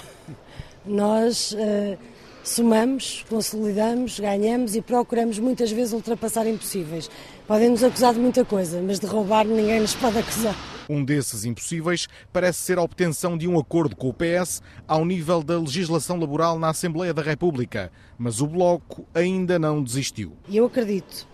Nós 0.82 1.52
uh, 1.52 1.98
somamos, 2.42 3.26
consolidamos, 3.28 4.18
ganhamos 4.18 4.74
e 4.74 4.80
procuramos 4.80 5.38
muitas 5.38 5.70
vezes 5.70 5.92
ultrapassar 5.92 6.46
impossíveis. 6.46 7.10
Podem 7.46 7.68
nos 7.68 7.84
acusar 7.84 8.14
de 8.14 8.20
muita 8.20 8.42
coisa, 8.42 8.80
mas 8.80 8.98
de 8.98 9.04
roubar 9.04 9.44
ninguém 9.44 9.80
nos 9.80 9.94
pode 9.94 10.16
acusar. 10.16 10.56
Um 10.88 11.04
desses 11.04 11.44
impossíveis 11.44 12.08
parece 12.32 12.60
ser 12.60 12.78
a 12.78 12.82
obtenção 12.82 13.36
de 13.36 13.46
um 13.46 13.58
acordo 13.58 13.94
com 13.94 14.08
o 14.08 14.14
PS 14.14 14.62
ao 14.86 15.04
nível 15.04 15.42
da 15.42 15.58
legislação 15.58 16.18
laboral 16.18 16.58
na 16.58 16.70
Assembleia 16.70 17.12
da 17.12 17.20
República. 17.20 17.92
Mas 18.16 18.40
o 18.40 18.46
Bloco 18.46 19.06
ainda 19.12 19.58
não 19.58 19.84
desistiu. 19.84 20.32
Eu 20.50 20.64
acredito 20.64 21.28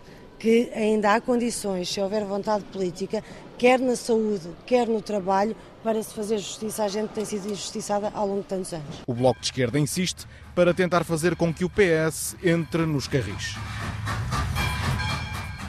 que 0.44 0.70
ainda 0.74 1.14
há 1.14 1.22
condições, 1.22 1.88
se 1.88 1.98
houver 2.02 2.22
vontade 2.22 2.64
política, 2.64 3.24
quer 3.56 3.80
na 3.80 3.96
saúde, 3.96 4.46
quer 4.66 4.86
no 4.86 5.00
trabalho, 5.00 5.56
para 5.82 6.02
se 6.02 6.12
fazer 6.12 6.36
justiça 6.36 6.84
à 6.84 6.88
gente 6.88 7.08
que 7.08 7.14
tem 7.14 7.24
sido 7.24 7.46
injustiçada 7.46 8.10
ao 8.12 8.26
longo 8.26 8.42
de 8.42 8.48
tantos 8.48 8.74
anos. 8.74 9.02
O 9.06 9.14
Bloco 9.14 9.40
de 9.40 9.46
Esquerda 9.46 9.78
insiste 9.78 10.26
para 10.54 10.74
tentar 10.74 11.02
fazer 11.02 11.34
com 11.34 11.52
que 11.52 11.64
o 11.64 11.70
PS 11.70 12.36
entre 12.44 12.84
nos 12.84 13.08
carris. 13.08 13.56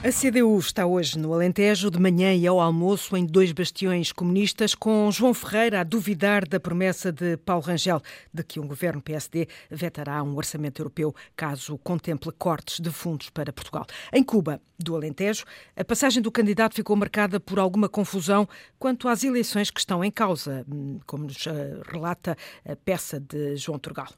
A 0.05 0.11
CDU 0.11 0.59
está 0.59 0.85
hoje 0.85 1.17
no 1.17 1.33
Alentejo, 1.33 1.89
de 1.89 1.99
manhã 1.99 2.31
e 2.31 2.45
ao 2.45 2.61
almoço, 2.61 3.17
em 3.17 3.25
dois 3.25 3.51
bastiões 3.51 4.11
comunistas, 4.11 4.75
com 4.75 5.09
João 5.11 5.33
Ferreira 5.33 5.81
a 5.81 5.83
duvidar 5.83 6.47
da 6.47 6.59
promessa 6.59 7.11
de 7.11 7.37
Paulo 7.37 7.63
Rangel 7.63 7.99
de 8.31 8.43
que 8.43 8.59
um 8.59 8.67
governo 8.67 9.01
PSD 9.01 9.47
vetará 9.67 10.21
um 10.21 10.35
orçamento 10.35 10.79
europeu 10.79 11.11
caso 11.35 11.79
contemple 11.79 12.31
cortes 12.33 12.79
de 12.79 12.91
fundos 12.91 13.31
para 13.31 13.51
Portugal. 13.51 13.83
Em 14.13 14.23
Cuba, 14.23 14.61
do 14.77 14.95
Alentejo, 14.95 15.43
a 15.75 15.83
passagem 15.83 16.21
do 16.21 16.31
candidato 16.31 16.75
ficou 16.75 16.95
marcada 16.95 17.39
por 17.39 17.57
alguma 17.57 17.89
confusão 17.89 18.47
quanto 18.77 19.07
às 19.07 19.23
eleições 19.23 19.71
que 19.71 19.79
estão 19.79 20.05
em 20.05 20.11
causa, 20.11 20.63
como 21.07 21.23
nos 21.23 21.47
eh, 21.47 21.81
relata 21.91 22.37
a 22.63 22.75
peça 22.75 23.19
de 23.19 23.55
João 23.55 23.79
Turgal. 23.79 24.09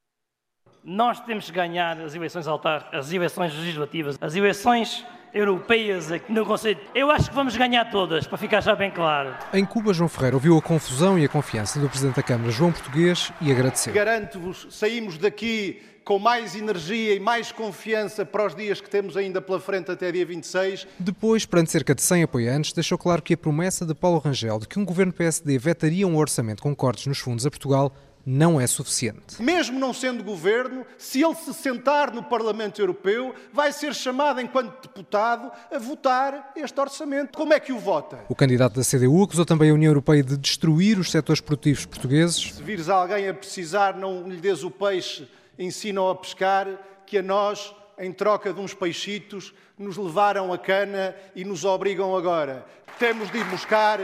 Nós 0.84 1.22
temos 1.22 1.46
que 1.46 1.53
ganhar 1.53 1.98
as 2.01 2.13
eleições 2.13 2.46
altar, 2.46 2.89
as 2.91 3.13
eleições 3.13 3.53
legislativas, 3.53 4.17
as 4.20 4.36
eleições 4.36 5.06
europeias 5.34 6.12
aqui 6.12 6.32
no 6.32 6.46
Conselho. 6.46 6.80
Eu 6.94 7.12
acho 7.12 7.30
que 7.30 7.36
vamos 7.36 7.56
ganhar 7.56 7.86
todas, 7.92 8.28
para 8.28 8.38
ficar 8.38 8.62
já 8.62 8.76
bem 8.76 8.92
claro. 8.92 9.36
Em 9.54 9.66
Cuba, 9.66 9.94
João 9.94 10.10
Ferreira 10.10 10.36
ouviu 10.36 10.58
a 10.58 10.62
confusão 10.62 11.18
e 11.18 11.26
a 11.26 11.30
confiança 11.30 11.80
do 11.80 11.90
Presidente 11.90 12.16
da 12.16 12.24
Câmara, 12.24 12.52
João 12.52 12.72
Português, 12.72 13.32
e 13.42 13.52
agradeceu. 13.52 13.94
Garanto-vos, 13.94 14.68
saímos 14.70 15.18
daqui 15.18 15.82
com 16.08 16.18
mais 16.18 16.56
energia 16.56 17.14
e 17.16 17.20
mais 17.20 17.52
confiança 17.52 18.26
para 18.26 18.46
os 18.46 18.56
dias 18.56 18.80
que 18.80 18.90
temos 18.90 19.18
ainda 19.18 19.42
pela 19.42 19.60
frente 19.60 19.92
até 19.92 20.10
dia 20.10 20.26
26. 20.26 20.88
Depois, 20.98 21.46
perante 21.46 21.70
cerca 21.70 21.94
de 21.94 22.02
100 22.02 22.24
apoiantes, 22.24 22.72
deixou 22.72 22.98
claro 22.98 23.22
que 23.22 23.34
a 23.34 23.38
promessa 23.38 23.86
de 23.86 23.94
Paulo 23.94 24.18
Rangel 24.18 24.58
de 24.58 24.70
que 24.70 24.80
um 24.80 24.86
governo 24.86 25.12
PSD 25.12 25.58
vetaria 25.58 26.08
um 26.08 26.16
orçamento 26.16 26.64
com 26.64 26.74
cortes 26.74 27.08
nos 27.08 27.20
fundos 27.20 27.46
a 27.46 27.50
Portugal 27.50 27.94
não 28.30 28.60
é 28.60 28.68
suficiente. 28.68 29.42
Mesmo 29.42 29.80
não 29.80 29.94
sendo 29.94 30.22
governo, 30.22 30.86
se 30.98 31.24
ele 31.24 31.34
se 31.36 31.54
sentar 31.54 32.14
no 32.14 32.22
Parlamento 32.22 32.82
Europeu, 32.82 33.34
vai 33.54 33.72
ser 33.72 33.96
chamado, 33.96 34.42
enquanto 34.42 34.82
deputado, 34.82 35.50
a 35.72 35.80
votar 35.80 36.52
este 36.54 36.78
orçamento. 36.78 37.38
Como 37.38 37.54
é 37.54 37.60
que 37.62 37.72
o 37.72 37.80
vota? 37.80 38.20
O 38.28 38.36
candidato 38.36 38.76
da 38.76 38.84
CDU 38.84 39.24
acusou 39.24 39.46
também 39.46 39.70
a 39.70 39.74
União 39.74 39.90
Europeia 39.90 40.22
de 40.22 40.36
destruir 40.36 41.00
os 41.00 41.10
setores 41.10 41.40
produtivos 41.40 41.86
portugueses. 41.86 42.52
Se 42.54 42.62
vires 42.62 42.90
alguém 42.90 43.30
a 43.30 43.34
precisar, 43.34 43.96
não 43.96 44.28
lhe 44.28 44.36
des 44.36 44.62
o 44.62 44.70
peixe, 44.70 45.26
ensinam 45.58 46.10
a 46.10 46.16
pescar, 46.16 46.68
que 47.06 47.18
a 47.18 47.24
nós, 47.24 47.74
em 47.98 48.12
troca 48.12 48.52
de 48.52 48.60
uns 48.60 48.74
peixitos, 48.74 49.54
nos 49.80 49.96
levaram 49.96 50.52
a 50.52 50.58
cana 50.58 51.16
e 51.34 51.46
nos 51.46 51.64
obrigam 51.64 52.14
agora. 52.14 52.66
Temos 53.00 53.32
de 53.32 53.38
ir 53.38 53.46
buscar 53.46 54.02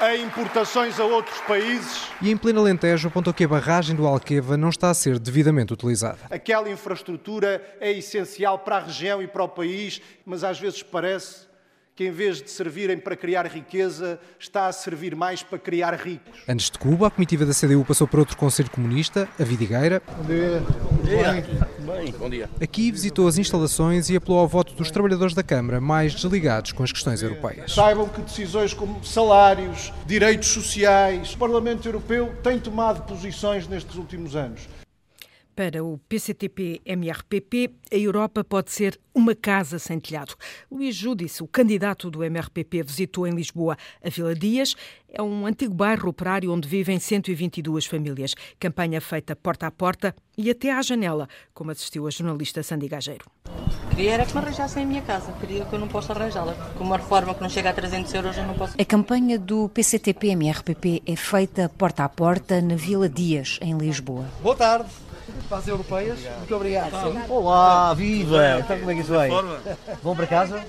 a 0.00 0.16
importações 0.16 0.98
a 0.98 1.04
outros 1.04 1.40
países. 1.42 2.08
E 2.20 2.30
em 2.30 2.36
pleno 2.36 2.60
Alentejo 2.60 3.08
apontou 3.08 3.32
que 3.32 3.44
a 3.44 3.48
barragem 3.48 3.94
do 3.94 4.06
Alqueva 4.06 4.56
não 4.56 4.68
está 4.68 4.90
a 4.90 4.94
ser 4.94 5.18
devidamente 5.18 5.72
utilizada. 5.72 6.18
Aquela 6.30 6.68
infraestrutura 6.68 7.62
é 7.80 7.92
essencial 7.92 8.58
para 8.58 8.76
a 8.76 8.80
região 8.80 9.22
e 9.22 9.26
para 9.26 9.44
o 9.44 9.48
país, 9.48 10.00
mas 10.24 10.44
às 10.44 10.58
vezes 10.58 10.82
parece 10.82 11.46
que 11.96 12.04
em 12.04 12.10
vez 12.10 12.42
de 12.42 12.50
servirem 12.50 12.98
para 12.98 13.14
criar 13.14 13.46
riqueza, 13.46 14.18
está 14.38 14.66
a 14.66 14.72
servir 14.72 15.14
mais 15.14 15.42
para 15.42 15.58
criar 15.58 15.94
ricos. 15.94 16.40
Antes 16.48 16.68
de 16.68 16.78
Cuba, 16.78 17.06
a 17.06 17.10
comitiva 17.10 17.46
da 17.46 17.52
CDU 17.52 17.84
passou 17.84 18.08
por 18.08 18.18
outro 18.18 18.36
Conselho 18.36 18.68
Comunista, 18.68 19.28
a 19.38 19.44
Vidigueira. 19.44 20.02
Bom 20.16 20.24
dia. 20.24 20.62
Bom 20.90 21.02
dia. 21.04 21.68
Bem. 21.80 22.12
Bom 22.12 22.30
dia. 22.30 22.50
Aqui 22.60 22.90
visitou 22.90 23.28
as 23.28 23.38
instalações 23.38 24.10
e 24.10 24.16
apelou 24.16 24.40
ao 24.40 24.48
voto 24.48 24.74
dos 24.74 24.90
trabalhadores 24.90 25.34
da 25.34 25.42
Câmara 25.42 25.80
mais 25.80 26.12
desligados 26.14 26.72
com 26.72 26.82
as 26.82 26.90
questões 26.90 27.22
europeias. 27.22 27.72
Saibam 27.72 28.08
que 28.08 28.22
decisões 28.22 28.74
como 28.74 29.04
salários, 29.04 29.92
direitos 30.04 30.48
sociais, 30.48 31.34
o 31.34 31.38
Parlamento 31.38 31.86
Europeu 31.86 32.34
tem 32.42 32.58
tomado 32.58 33.02
posições 33.06 33.68
nestes 33.68 33.94
últimos 33.94 34.34
anos. 34.34 34.62
Para 35.54 35.84
o 35.84 35.98
PCTP-MRPP, 36.08 37.70
a 37.92 37.96
Europa 37.96 38.42
pode 38.42 38.72
ser 38.72 38.98
uma 39.14 39.36
casa 39.36 39.78
sem 39.78 40.00
telhado. 40.00 40.34
Luís 40.68 40.96
Júdice, 40.96 41.44
o 41.44 41.46
candidato 41.46 42.10
do 42.10 42.24
MRPP, 42.24 42.82
visitou 42.82 43.24
em 43.24 43.30
Lisboa 43.30 43.76
a 44.04 44.08
Vila 44.08 44.34
Dias. 44.34 44.74
É 45.08 45.22
um 45.22 45.46
antigo 45.46 45.72
bairro 45.72 46.08
operário 46.08 46.52
onde 46.52 46.68
vivem 46.68 46.98
122 46.98 47.86
famílias. 47.86 48.34
Campanha 48.58 49.00
feita 49.00 49.36
porta 49.36 49.68
a 49.68 49.70
porta 49.70 50.12
e 50.36 50.50
até 50.50 50.72
à 50.72 50.82
janela, 50.82 51.28
como 51.52 51.70
assistiu 51.70 52.08
a 52.08 52.10
jornalista 52.10 52.60
Sandy 52.64 52.88
Gageiro. 52.88 53.26
Queria 53.90 54.14
era 54.14 54.26
que 54.26 54.32
me 54.32 54.40
arranjassem 54.40 54.82
a 54.82 54.86
minha 54.86 55.02
casa. 55.02 55.30
Queria 55.38 55.64
que 55.66 55.72
eu 55.72 55.78
não 55.78 55.86
posso 55.86 56.10
arranjá-la. 56.10 56.54
Com 56.76 56.82
uma 56.82 56.96
reforma 56.96 57.32
que 57.32 57.40
não 57.40 57.48
chega 57.48 57.70
a 57.70 57.72
300 57.72 58.12
euros, 58.12 58.36
eu 58.36 58.44
não 58.44 58.54
posso. 58.54 58.74
A 58.76 58.84
campanha 58.84 59.38
do 59.38 59.68
PCTP-MRPP 59.68 61.04
é 61.06 61.14
feita 61.14 61.68
porta 61.68 62.02
a 62.02 62.08
porta 62.08 62.60
na 62.60 62.74
Vila 62.74 63.08
Dias, 63.08 63.60
em 63.62 63.78
Lisboa. 63.78 64.28
Boa 64.42 64.56
tarde 64.56 64.90
para 65.54 65.58
as 65.58 65.68
europeias. 65.68 66.18
Muito 66.38 66.56
obrigado. 66.56 66.92
Olá, 67.28 67.94
viva! 67.94 68.58
Então 68.58 68.78
como 68.78 68.90
é 68.90 68.94
que 68.94 69.00
isso 69.02 69.12
vai? 69.12 69.30
Vão 70.02 70.16
para 70.16 70.26
casa? 70.26 70.64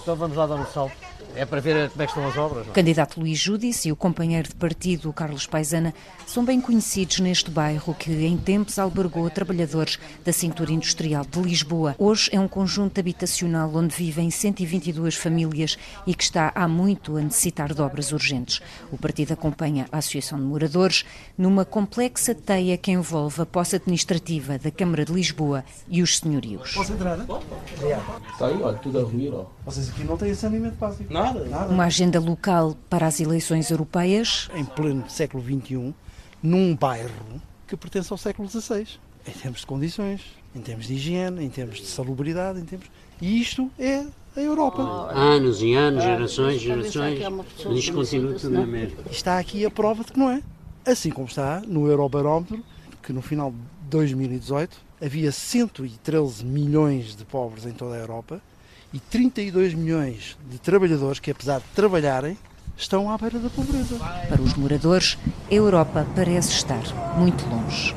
Então 0.00 0.14
vamos 0.14 0.36
lá 0.36 0.46
dar 0.46 0.54
um 0.54 0.66
salto. 0.66 0.94
É 1.34 1.46
para 1.46 1.60
ver 1.60 1.88
como 1.90 2.02
é 2.02 2.06
que 2.06 2.12
estão 2.12 2.28
as 2.28 2.36
obras. 2.36 2.66
O 2.66 2.72
candidato 2.72 3.18
Luís 3.18 3.38
Júdice 3.38 3.88
e 3.88 3.92
o 3.92 3.96
companheiro 3.96 4.48
de 4.48 4.54
partido 4.54 5.12
Carlos 5.12 5.46
Paisana 5.46 5.94
são 6.26 6.44
bem 6.44 6.60
conhecidos 6.60 7.20
neste 7.20 7.50
bairro 7.50 7.94
que 7.94 8.10
em 8.10 8.36
tempos 8.36 8.78
albergou 8.78 9.28
trabalhadores 9.30 9.98
da 10.24 10.32
cintura 10.32 10.72
industrial 10.72 11.24
de 11.24 11.40
Lisboa. 11.40 11.96
Hoje 11.98 12.28
é 12.32 12.38
um 12.38 12.46
conjunto 12.46 12.98
habitacional 13.00 13.70
onde 13.74 13.94
vivem 13.94 14.30
122 14.30 15.14
famílias 15.14 15.78
e 16.06 16.14
que 16.14 16.22
está 16.22 16.52
há 16.54 16.68
muito 16.68 17.16
a 17.16 17.20
necessitar 17.20 17.72
de 17.72 17.80
obras 17.80 18.12
urgentes. 18.12 18.60
O 18.90 18.98
partido 18.98 19.32
acompanha 19.32 19.86
a 19.90 19.98
Associação 19.98 20.38
de 20.38 20.44
Moradores 20.44 21.04
numa 21.36 21.64
complexa 21.64 22.34
teia 22.34 22.76
que 22.76 22.90
envolve 22.90 23.40
a 23.40 23.46
posse 23.46 23.76
administrativa 23.76 24.58
da 24.58 24.70
Câmara 24.70 25.04
de 25.04 25.12
Lisboa 25.12 25.64
e 25.88 26.02
os 26.02 26.18
senhorios. 26.18 26.74
Posso 26.74 26.92
entrar? 26.92 27.18
Está 27.18 28.46
aí, 28.46 28.62
olha, 28.62 28.78
tudo 28.78 28.98
a 28.98 29.02
ruir. 29.02 29.32
Ó. 29.32 29.46
Vocês 29.64 29.88
aqui 29.88 30.04
não 30.04 30.16
têm 30.16 30.34
saneamento 30.34 30.76
básico. 30.76 31.12
Não. 31.12 31.21
Nada, 31.22 31.44
nada. 31.44 31.72
Uma 31.72 31.84
agenda 31.84 32.18
local 32.18 32.76
para 32.90 33.06
as 33.06 33.20
eleições 33.20 33.70
europeias. 33.70 34.48
Em 34.54 34.64
pleno 34.64 35.04
século 35.08 35.42
XXI, 35.42 35.94
num 36.42 36.74
bairro 36.74 37.40
que 37.66 37.76
pertence 37.76 38.12
ao 38.12 38.18
século 38.18 38.48
XVI, 38.48 38.86
em 39.26 39.32
termos 39.32 39.60
de 39.60 39.66
condições, 39.66 40.22
em 40.54 40.60
termos 40.60 40.86
de 40.86 40.94
higiene, 40.94 41.44
em 41.44 41.48
termos 41.48 41.78
de 41.78 41.86
salubridade, 41.86 42.60
em 42.60 42.64
termos... 42.64 42.86
E 43.20 43.40
isto 43.40 43.70
é 43.78 44.04
a 44.36 44.40
Europa. 44.40 44.82
Anos 45.12 45.62
e 45.62 45.74
anos, 45.74 46.02
gerações, 46.02 46.60
gerações, 46.60 47.20
mas 47.64 47.78
isto 47.78 47.94
continua 47.94 48.34
tudo 48.34 48.50
na 48.50 48.66
mesma. 48.66 48.98
Está 49.10 49.38
aqui 49.38 49.64
a 49.64 49.70
prova 49.70 50.04
de 50.04 50.12
que 50.12 50.18
não 50.18 50.28
é. 50.28 50.42
Assim 50.84 51.10
como 51.10 51.28
está 51.28 51.62
no 51.66 51.86
Eurobarómetro, 51.86 52.62
que 53.02 53.12
no 53.12 53.22
final 53.22 53.52
de 53.52 53.56
2018 53.90 54.76
havia 55.00 55.30
113 55.30 56.44
milhões 56.44 57.14
de 57.14 57.24
pobres 57.24 57.64
em 57.66 57.72
toda 57.72 57.94
a 57.94 57.98
Europa 57.98 58.42
e 58.92 59.00
32 59.00 59.74
milhões 59.74 60.36
de 60.48 60.58
trabalhadores 60.58 61.18
que, 61.18 61.30
apesar 61.30 61.60
de 61.60 61.66
trabalharem, 61.74 62.36
estão 62.76 63.10
à 63.10 63.16
beira 63.16 63.38
da 63.38 63.50
pobreza. 63.50 63.98
Para 64.28 64.42
os 64.42 64.54
moradores, 64.54 65.18
a 65.50 65.54
Europa 65.54 66.06
parece 66.14 66.50
estar 66.52 66.82
muito 67.18 67.44
longe. 67.46 67.94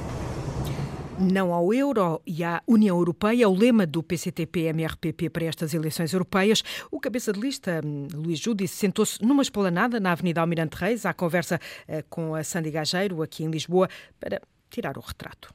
Não 1.18 1.54
ao 1.54 1.74
euro 1.74 2.22
e 2.28 2.44
à 2.44 2.62
União 2.68 2.98
Europeia, 2.98 3.48
o 3.48 3.56
lema 3.56 3.86
do 3.86 4.04
PCTP-MRPP 4.04 5.30
para 5.30 5.46
estas 5.46 5.74
eleições 5.74 6.12
europeias. 6.12 6.62
O 6.92 7.00
cabeça 7.00 7.32
de 7.32 7.40
lista, 7.40 7.80
hum, 7.86 8.08
Luís 8.14 8.38
Júdice, 8.38 8.76
sentou-se 8.76 9.24
numa 9.24 9.42
esplanada 9.42 9.98
na 9.98 10.12
Avenida 10.12 10.42
Almirante 10.42 10.76
Reis, 10.76 11.06
à 11.06 11.14
conversa 11.14 11.58
eh, 11.88 12.04
com 12.10 12.36
a 12.36 12.44
Sandy 12.44 12.70
Gageiro, 12.70 13.22
aqui 13.22 13.46
em 13.46 13.50
Lisboa, 13.50 13.88
para 14.20 14.42
tirar 14.70 14.98
o 14.98 15.02
retrato. 15.02 15.54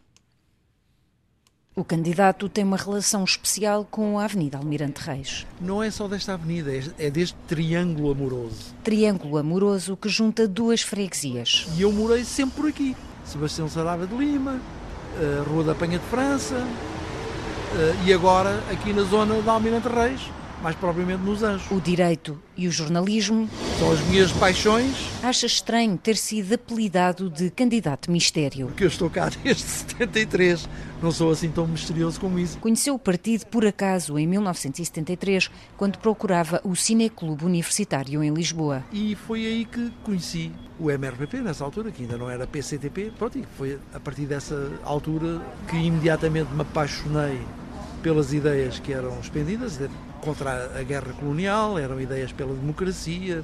O 1.80 1.84
candidato 1.84 2.46
tem 2.46 2.62
uma 2.62 2.76
relação 2.76 3.25
especial 3.25 3.88
com 3.90 4.18
a 4.18 4.25
Avenida 4.25 4.58
Almirante 4.58 5.00
Reis. 5.00 5.46
Não 5.58 5.82
é 5.82 5.90
só 5.90 6.06
desta 6.06 6.34
avenida, 6.34 6.70
é 6.99 7.10
deste 7.10 7.34
triângulo 7.49 8.12
amoroso. 8.12 8.75
Triângulo 8.84 9.38
amoroso 9.38 9.96
que 9.96 10.06
junta 10.06 10.46
duas 10.46 10.82
freguesias. 10.82 11.66
E 11.78 11.80
eu 11.80 11.90
morei 11.90 12.22
sempre 12.22 12.60
por 12.60 12.68
aqui. 12.68 12.94
Sebastião 13.25 13.66
Sarava 13.66 14.06
de 14.06 14.14
Lima, 14.14 14.60
eh, 15.18 15.42
Rua 15.49 15.64
da 15.64 15.75
Penha 15.75 15.99
de 15.99 16.04
França 16.04 16.56
eh, 17.75 17.94
e 18.04 18.12
agora 18.12 18.62
aqui 18.70 18.92
na 18.92 19.04
zona 19.04 19.40
da 19.40 19.52
Almirante 19.52 19.88
Reis 19.88 20.20
mais 20.62 20.76
propriamente 20.76 21.22
nos 21.22 21.42
Anjos. 21.42 21.70
O 21.70 21.80
direito 21.80 22.38
e 22.56 22.68
o 22.68 22.70
jornalismo 22.70 23.49
são 23.80 23.92
as 23.92 24.00
minhas 24.08 24.30
paixões. 24.32 24.94
Acha 25.22 25.46
estranho 25.46 25.96
ter 25.96 26.14
sido 26.14 26.52
apelidado 26.52 27.30
de 27.30 27.49
candidato 27.49 28.10
mistério. 28.10 28.66
Porque 28.66 28.84
eu 28.84 28.88
estou 28.88 29.08
cá 29.08 29.30
desde 29.42 29.62
73, 29.88 30.68
não 31.00 31.10
sou 31.10 31.30
assim 31.30 31.50
tão 31.50 31.66
misterioso 31.66 32.20
como 32.20 32.38
isso. 32.38 32.58
Conheceu 32.58 32.94
o 32.94 32.99
partido 32.99 33.46
por 33.46 33.64
acaso 33.64 34.18
em 34.18 34.26
1973, 34.26 35.50
quando 35.78 35.96
procurava 35.96 36.60
o 36.62 36.76
Cineclube 36.76 37.46
Universitário 37.46 38.22
em 38.22 38.34
Lisboa. 38.34 38.84
E 38.92 39.14
foi 39.14 39.46
aí 39.46 39.64
que 39.64 39.90
conheci 40.04 40.52
o 40.78 40.90
MRPP, 40.90 41.38
nessa 41.38 41.64
altura, 41.64 41.90
que 41.90 42.02
ainda 42.02 42.18
não 42.18 42.28
era 42.28 42.46
PCTP. 42.46 43.12
Pronto, 43.16 43.38
e 43.38 43.46
foi 43.56 43.78
a 43.94 44.00
partir 44.00 44.26
dessa 44.26 44.72
altura 44.84 45.40
que 45.68 45.76
imediatamente 45.76 46.52
me 46.52 46.60
apaixonei 46.60 47.40
pelas 48.02 48.34
ideias 48.34 48.78
que 48.78 48.92
eram 48.92 49.18
expendidas, 49.20 49.78
contra 50.21 50.79
a 50.79 50.83
guerra 50.83 51.12
colonial, 51.12 51.79
eram 51.79 52.00
ideias 52.00 52.33
pela 52.33 52.55
democracia, 52.55 53.43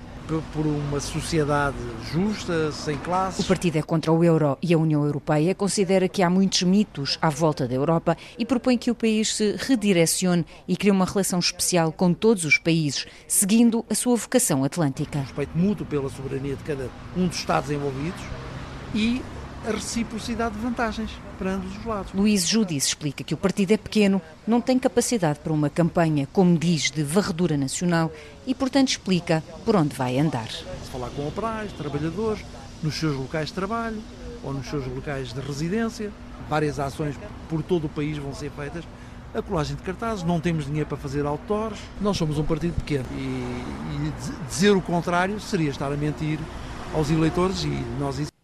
por 0.53 0.67
uma 0.67 1.01
sociedade 1.01 1.77
justa, 2.13 2.73
sem 2.73 2.97
classes. 2.99 3.45
O 3.45 3.49
partido 3.49 3.77
é 3.77 3.83
contra 3.83 4.13
o 4.13 4.23
euro 4.23 4.59
e 4.63 4.75
a 4.75 4.79
União 4.79 5.05
Europeia, 5.05 5.55
considera 5.55 6.09
que 6.09 6.23
há 6.23 6.31
muitos 6.31 6.63
mitos 6.63 7.19
à 7.21 7.31
volta 7.31 7.67
da 7.67 7.75
Europa 7.75 8.17
e 8.39 8.45
propõe 8.45 8.77
que 8.77 8.91
o 8.91 8.95
país 8.95 9.35
se 9.35 9.57
redirecione 9.59 10.45
e 10.67 10.77
crie 10.77 10.91
uma 10.91 11.05
relação 11.05 11.39
especial 11.39 11.93
com 11.93 12.13
todos 12.13 12.45
os 12.45 12.59
países, 12.59 13.07
seguindo 13.27 13.85
a 13.89 13.95
sua 13.95 14.17
vocação 14.17 14.65
atlântica. 14.65 15.21
Respeito 15.21 15.57
mútuo 15.57 15.87
pela 15.87 16.09
soberania 16.11 16.57
de 16.57 16.65
cada 16.65 16.89
um 17.17 17.27
dos 17.27 17.37
Estados 17.37 17.71
envolvidos 17.71 18.21
e 18.95 19.23
a 19.67 19.71
reciprocidade 19.73 20.55
de 20.55 20.61
vantagens 20.61 21.11
para 21.37 21.51
ambos 21.51 21.77
os 21.77 21.85
lados. 21.85 22.13
Luís 22.15 22.47
Judice 22.47 22.89
explica 22.89 23.25
que 23.25 23.35
o 23.35 23.37
partido 23.37 23.73
é 23.73 23.77
pequeno, 23.77 24.23
não 24.47 24.61
tem 24.61 24.79
capacidade 24.79 25.41
para 25.41 25.53
uma 25.53 25.69
campanha, 25.69 26.29
como 26.33 26.57
diz, 26.57 26.91
de 26.91 27.03
varredura 27.03 27.57
nacional 27.57 28.13
e, 28.47 28.55
portanto, 28.55 28.89
explica 28.89 29.43
por 29.65 29.75
onde 29.75 29.95
vai 29.95 30.19
andar. 30.19 30.49
Falar 30.93 31.11
com 31.11 31.27
operários, 31.27 31.73
trabalhadores, 31.73 32.45
nos 32.83 32.95
seus 32.95 33.17
locais 33.17 33.49
de 33.49 33.55
trabalho 33.55 34.01
ou 34.45 34.53
nos 34.53 34.69
seus 34.69 34.87
locais 34.87 35.33
de 35.33 35.41
residência, 35.41 36.13
várias 36.49 36.79
ações 36.79 37.17
por 37.49 37.61
todo 37.63 37.87
o 37.87 37.89
país 37.89 38.17
vão 38.19 38.33
ser 38.33 38.51
feitas. 38.53 38.85
A 39.35 39.43
colagem 39.43 39.75
de 39.75 39.83
cartazes, 39.83 40.23
não 40.23 40.41
temos 40.41 40.67
dinheiro 40.67 40.89
para 40.89 40.97
fazer 40.97 41.27
outdoors, 41.27 41.79
nós 42.01 42.17
somos 42.17 42.39
um 42.39 42.45
partido 42.45 42.75
pequeno 42.75 43.05
e, 43.13 44.07
e 44.07 44.13
dizer 44.49 44.71
o 44.71 44.81
contrário 44.81 45.41
seria 45.41 45.71
estar 45.71 45.93
a 45.93 45.97
mentir 45.97 46.39
aos 46.95 47.11
eleitores 47.11 47.65
e 47.65 47.85
nós 47.99 48.19
isso 48.19 48.36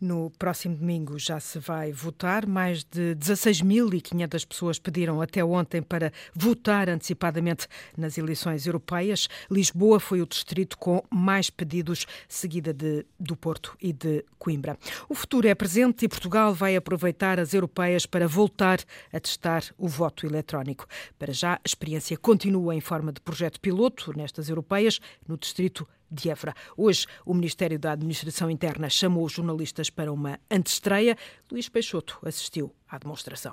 no 0.00 0.30
próximo 0.38 0.76
domingo 0.76 1.18
já 1.18 1.38
se 1.38 1.58
vai 1.58 1.92
votar. 1.92 2.46
Mais 2.46 2.84
de 2.84 3.14
16.500 3.16 4.46
pessoas 4.46 4.78
pediram 4.78 5.20
até 5.20 5.44
ontem 5.44 5.82
para 5.82 6.12
votar 6.34 6.88
antecipadamente 6.88 7.66
nas 7.96 8.16
eleições 8.16 8.66
europeias. 8.66 9.28
Lisboa 9.50 10.00
foi 10.00 10.22
o 10.22 10.26
distrito 10.26 10.78
com 10.78 11.02
mais 11.10 11.50
pedidos, 11.50 12.06
seguida 12.28 12.72
de, 12.72 13.04
do 13.18 13.36
Porto 13.36 13.76
e 13.80 13.92
de 13.92 14.24
Coimbra. 14.38 14.78
O 15.08 15.14
futuro 15.14 15.46
é 15.46 15.54
presente 15.54 16.04
e 16.04 16.08
Portugal 16.08 16.54
vai 16.54 16.76
aproveitar 16.76 17.38
as 17.38 17.52
europeias 17.52 18.06
para 18.06 18.26
voltar 18.26 18.80
a 19.12 19.20
testar 19.20 19.64
o 19.76 19.86
voto 19.86 20.26
eletrónico. 20.26 20.86
Para 21.18 21.32
já, 21.32 21.54
a 21.54 21.60
experiência 21.64 22.16
continua 22.16 22.74
em 22.74 22.80
forma 22.80 23.12
de 23.12 23.20
projeto 23.20 23.60
piloto 23.60 24.16
nestas 24.16 24.48
europeias, 24.48 25.00
no 25.28 25.36
distrito 25.36 25.86
de 26.10 26.30
Évora. 26.30 26.54
Hoje, 26.76 27.06
o 27.24 27.34
Ministério 27.34 27.78
da 27.78 27.92
Administração 27.92 28.50
Interna 28.50 28.88
chamou 28.90 29.24
os 29.24 29.32
jornalistas 29.32 29.90
para 29.90 30.12
uma 30.12 30.38
antestreia. 30.50 31.16
Luís 31.50 31.68
Peixoto 31.68 32.18
assistiu 32.24 32.74
à 32.88 32.98
demonstração. 32.98 33.52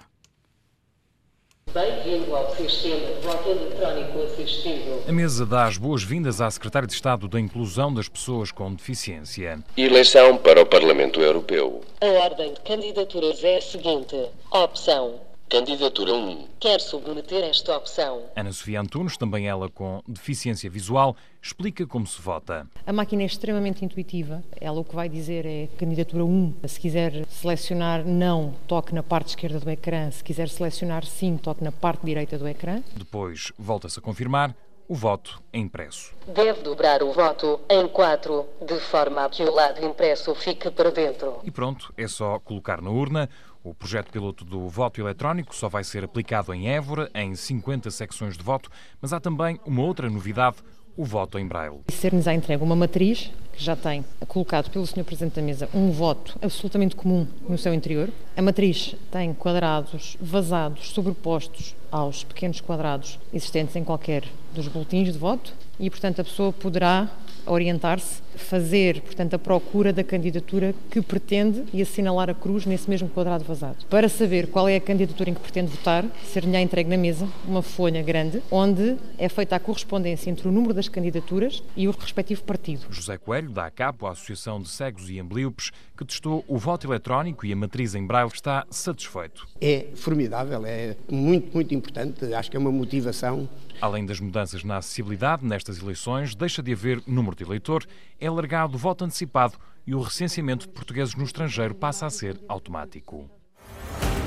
Bem-vindo 1.74 2.34
ao 2.34 2.56
sistema 2.56 3.06
de 3.06 3.22
voto 3.22 3.50
eletrónico 3.50 4.22
assistido. 4.24 5.04
A 5.08 5.12
mesa 5.12 5.46
dá 5.46 5.66
as 5.66 5.78
boas-vindas 5.78 6.40
à 6.40 6.50
Secretária 6.50 6.88
de 6.88 6.94
Estado 6.94 7.28
da 7.28 7.40
Inclusão 7.40 7.94
das 7.94 8.08
Pessoas 8.08 8.52
com 8.52 8.74
Deficiência. 8.74 9.60
Eleição 9.76 10.38
para 10.38 10.62
o 10.62 10.66
Parlamento 10.66 11.20
Europeu. 11.20 11.84
A 12.00 12.06
ordem 12.06 12.54
de 12.54 12.62
candidaturas 12.62 13.44
é 13.44 13.58
a 13.58 13.62
seguinte. 13.62 14.16
Opção 14.50 15.20
Candidatura 15.50 16.14
1. 16.14 16.48
Quer 16.60 16.82
submeter 16.82 17.42
esta 17.46 17.78
opção? 17.78 18.24
Ana 18.36 18.52
Sofia 18.52 18.82
Antunes, 18.82 19.16
também 19.16 19.48
ela 19.48 19.70
com 19.70 20.02
deficiência 20.06 20.70
visual, 20.70 21.16
explica 21.42 21.88
como 21.88 22.06
se 22.06 22.22
vota. 22.22 22.68
A 22.86 22.92
máquina 22.92 23.24
é 23.24 23.26
extremamente 23.26 23.86
intuitiva. 23.86 24.44
Ela 24.60 24.82
o 24.82 24.84
que 24.84 24.94
vai 24.94 25.08
dizer 25.08 25.46
é 25.46 25.70
candidatura 25.78 26.26
1. 26.26 26.54
Se 26.68 26.78
quiser 26.78 27.26
selecionar 27.30 28.06
não, 28.06 28.56
toque 28.68 28.94
na 28.94 29.02
parte 29.02 29.30
esquerda 29.30 29.58
do 29.58 29.70
ecrã. 29.70 30.12
Se 30.12 30.22
quiser 30.22 30.50
selecionar 30.50 31.06
sim, 31.06 31.38
toque 31.38 31.64
na 31.64 31.72
parte 31.72 32.06
direita 32.06 32.38
do 32.38 32.46
ecrã. 32.46 32.84
Depois 32.98 33.54
volta-se 33.58 34.00
a 34.00 34.02
confirmar 34.02 34.54
o 34.90 34.96
voto 34.96 35.42
é 35.52 35.60
impresso. 35.60 36.14
Deve 36.28 36.62
dobrar 36.62 37.04
o 37.04 37.12
voto 37.12 37.60
em 37.70 37.88
quatro, 37.90 38.46
de 38.66 38.80
forma 38.80 39.26
a 39.26 39.30
que 39.30 39.44
o 39.44 39.54
lado 39.54 39.86
impresso 39.86 40.34
fique 40.34 40.72
para 40.72 40.92
dentro. 40.92 41.40
E 41.44 41.52
pronto, 41.52 41.94
é 41.98 42.08
só 42.08 42.40
colocar 42.40 42.82
na 42.82 42.90
urna. 42.90 43.30
O 43.64 43.74
projeto 43.74 44.12
piloto 44.12 44.46
do 44.46 44.68
voto 44.68 45.02
eletrónico 45.02 45.56
só 45.56 45.68
vai 45.68 45.84
ser 45.84 46.04
aplicado 46.04 46.54
em 46.54 46.70
Évora, 46.70 47.10
em 47.14 47.36
50 47.36 47.92
secções 47.92 48.38
de 48.38 48.44
voto, 48.44 48.70
mas 49.02 49.14
há 49.14 49.20
também 49.20 49.60
uma 49.66 49.82
outra 49.82 50.10
novidade, 50.10 50.58
o 50.96 51.04
voto 51.04 51.38
em 51.38 51.48
braille. 51.48 51.82
Ser-nos 51.90 52.28
entregue 52.28 52.64
uma 52.64 52.76
matriz 52.76 53.32
que 53.54 53.64
já 53.64 53.76
tem 53.76 54.06
colocado 54.28 54.70
pelo 54.70 54.86
Sr. 54.86 55.04
Presidente 55.04 55.36
da 55.36 55.42
Mesa 55.42 55.70
um 55.74 55.92
voto 55.92 56.38
absolutamente 56.42 56.96
comum 56.96 57.28
no 57.48 57.58
seu 57.58 57.74
interior. 57.74 58.10
A 58.36 58.42
matriz 58.42 58.96
tem 59.12 59.34
quadrados 59.34 60.16
vazados 60.22 60.90
sobrepostos 60.90 61.76
aos 61.92 62.24
pequenos 62.24 62.62
quadrados 62.62 63.20
existentes 63.34 63.76
em 63.76 63.84
qualquer 63.84 64.24
dos 64.54 64.68
boletins 64.68 65.12
de 65.12 65.18
voto 65.18 65.54
e, 65.80 65.90
portanto, 65.90 66.22
a 66.22 66.24
pessoa 66.24 66.54
poderá 66.54 67.10
orientar-se, 67.48 68.22
fazer, 68.36 69.02
portanto, 69.02 69.34
a 69.34 69.40
procura 69.40 69.92
da 69.92 70.04
candidatura 70.04 70.74
que 70.92 71.02
pretende 71.02 71.64
e 71.74 71.82
assinalar 71.82 72.30
a 72.30 72.34
cruz 72.34 72.66
nesse 72.66 72.90
mesmo 72.90 73.10
quadrado 73.10 73.44
vazado. 73.44 73.86
Para 73.90 74.10
saber 74.10 74.48
qual 74.48 74.70
é 74.70 74.76
a 74.76 74.82
candidatura 74.82 75.30
em 75.30 75.34
que 75.34 75.40
pretende 75.40 75.72
votar, 75.72 76.06
ser-lhe 76.24 76.58
entregue 76.58 76.90
na 76.90 76.98
mesa 76.98 77.28
uma 77.48 77.62
folha 77.62 78.02
grande, 78.02 78.42
onde 78.52 78.98
é 79.18 79.28
feita 79.30 79.56
a 79.56 79.60
correspondência 79.60 80.30
entre 80.30 80.48
o 80.48 80.52
número 80.52 80.74
das 80.74 80.88
candidaturas 80.88 81.64
e 81.76 81.88
o 81.88 81.92
respectivo 81.92 82.44
partido. 82.44 82.86
José 82.90 83.18
Coelho, 83.18 83.50
da 83.50 83.66
ACAP, 83.66 84.06
a 84.06 84.12
Associação 84.12 84.62
de 84.62 84.70
Cegos 84.70 85.10
e 85.10 85.20
Ambliopes, 85.20 85.72
que 85.98 86.06
testou 86.06 86.46
o 86.48 86.58
voto 86.58 86.88
eletrónico 86.88 87.46
e 87.46 87.52
a 87.52 87.56
matriz 87.56 87.96
em 87.96 88.06
braille, 88.06 88.32
está 88.32 88.66
satisfeito. 88.70 89.48
É 89.60 89.88
formidável, 89.96 90.66
é 90.66 90.96
muito, 91.12 91.54
muito 91.54 91.74
importante, 91.74 92.34
acho 92.34 92.52
que 92.52 92.56
é 92.56 92.60
uma 92.60 92.72
motivação 92.72 93.50
Além 93.80 94.06
das 94.06 94.20
mudanças 94.20 94.64
na 94.64 94.78
acessibilidade 94.78 95.46
nestas 95.46 95.80
eleições, 95.80 96.34
deixa 96.34 96.64
de 96.64 96.74
haver 96.74 97.02
número 97.06 97.36
de 97.36 97.44
eleitor, 97.44 97.86
é 98.20 98.30
largado 98.30 98.76
o 98.76 98.78
voto 98.78 99.06
antecipado 99.06 99.58
e 99.86 99.94
o 99.94 100.02
recenseamento 100.02 100.68
de 100.68 100.74
portugueses 100.74 101.16
no 101.16 101.24
estrangeiro 101.24 101.76
passa 101.76 102.06
a 102.06 102.10
ser 102.10 102.40
automático. 102.48 103.30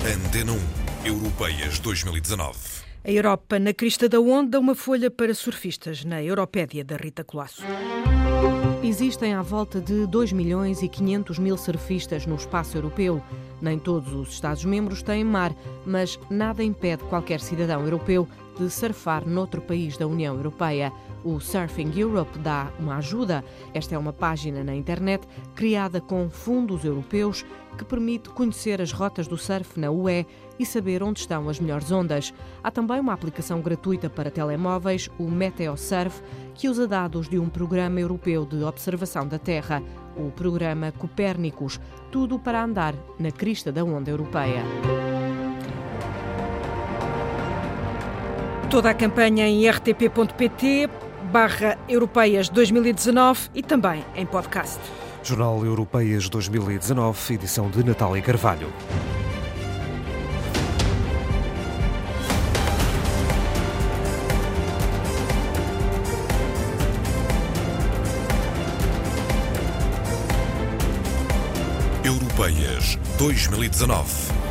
Antena 0.06 0.52
1 1.04 1.06
Europeias 1.06 1.78
2019. 1.80 2.59
A 3.02 3.11
Europa 3.11 3.59
na 3.59 3.72
crista 3.72 4.09
da 4.09 4.20
onda, 4.20 4.61
uma 4.61 4.74
folha 4.74 5.11
para 5.11 5.35
surfistas 5.35 6.04
na 6.04 6.22
Europédia 6.22 6.85
da 6.85 6.96
Rita 6.96 7.24
Colasso. 7.24 7.62
Existem 8.83 9.35
à 9.35 9.42
volta 9.42 9.81
de 9.81 10.07
2 10.07 10.33
milhões 10.33 10.83
e 10.83 10.88
500 10.88 11.38
mil 11.38 11.57
surfistas 11.57 12.26
no 12.26 12.35
espaço 12.35 12.76
europeu. 12.76 13.22
Nem 13.61 13.79
todos 13.79 14.12
os 14.12 14.31
Estados-membros 14.31 15.03
têm 15.03 15.22
mar, 15.22 15.55
mas 15.87 16.18
nada 16.29 16.64
impede 16.64 17.05
qualquer 17.05 17.40
cidadão 17.40 17.83
europeu 17.83 18.26
de 18.59 18.68
surfar 18.68 19.26
noutro 19.29 19.61
país 19.61 19.96
da 19.96 20.07
União 20.07 20.35
Europeia. 20.35 20.92
O 21.24 21.38
Surfing 21.38 21.92
Europe 21.96 22.38
dá 22.38 22.72
uma 22.79 22.96
ajuda. 22.96 23.44
Esta 23.72 23.94
é 23.94 23.98
uma 23.98 24.12
página 24.12 24.64
na 24.64 24.74
internet 24.74 25.26
criada 25.55 26.00
com 26.00 26.29
fundos 26.29 26.85
europeus 26.85 27.44
que 27.79 27.85
permite 27.85 28.31
conhecer 28.31 28.81
as 28.83 28.92
rotas 28.92 29.29
do 29.29 29.38
surf 29.38 29.79
na 29.79 29.90
UE 29.90 30.26
e 30.61 30.66
saber 30.66 31.03
onde 31.03 31.20
estão 31.20 31.49
as 31.49 31.59
melhores 31.59 31.90
ondas. 31.90 32.35
Há 32.62 32.70
também 32.70 33.01
uma 33.01 33.14
aplicação 33.14 33.62
gratuita 33.62 34.11
para 34.11 34.31
telemóveis, 34.31 35.09
o 35.18 35.31
MeteoSurf, 35.31 36.23
que 36.55 36.68
usa 36.68 36.87
dados 36.87 37.31
de 37.31 37.38
um 37.38 37.49
programa 37.49 37.99
europeu 37.99 38.44
de 38.44 38.62
observação 38.62 39.27
da 39.27 39.38
Terra, 39.38 39.83
o 40.14 40.31
programa 40.31 40.92
Copérnicos, 40.92 41.81
tudo 42.12 42.38
para 42.38 42.62
andar 42.62 42.94
na 43.18 43.31
crista 43.31 43.73
da 43.73 43.83
onda 43.83 44.11
europeia. 44.11 44.62
Toda 48.68 48.90
a 48.90 48.94
campanha 48.94 49.49
em 49.49 49.66
rtp.pt 49.66 50.90
barra 51.33 51.79
Europeias 51.88 52.51
2019 52.51 53.49
e 53.55 53.62
também 53.62 54.05
em 54.14 54.27
podcast. 54.27 54.79
Jornal 55.23 55.64
Europeias 55.64 56.29
2019, 56.29 57.35
edição 57.35 57.70
de 57.70 57.83
Natália 57.83 58.20
Carvalho. 58.20 58.68
2019. 73.20 74.49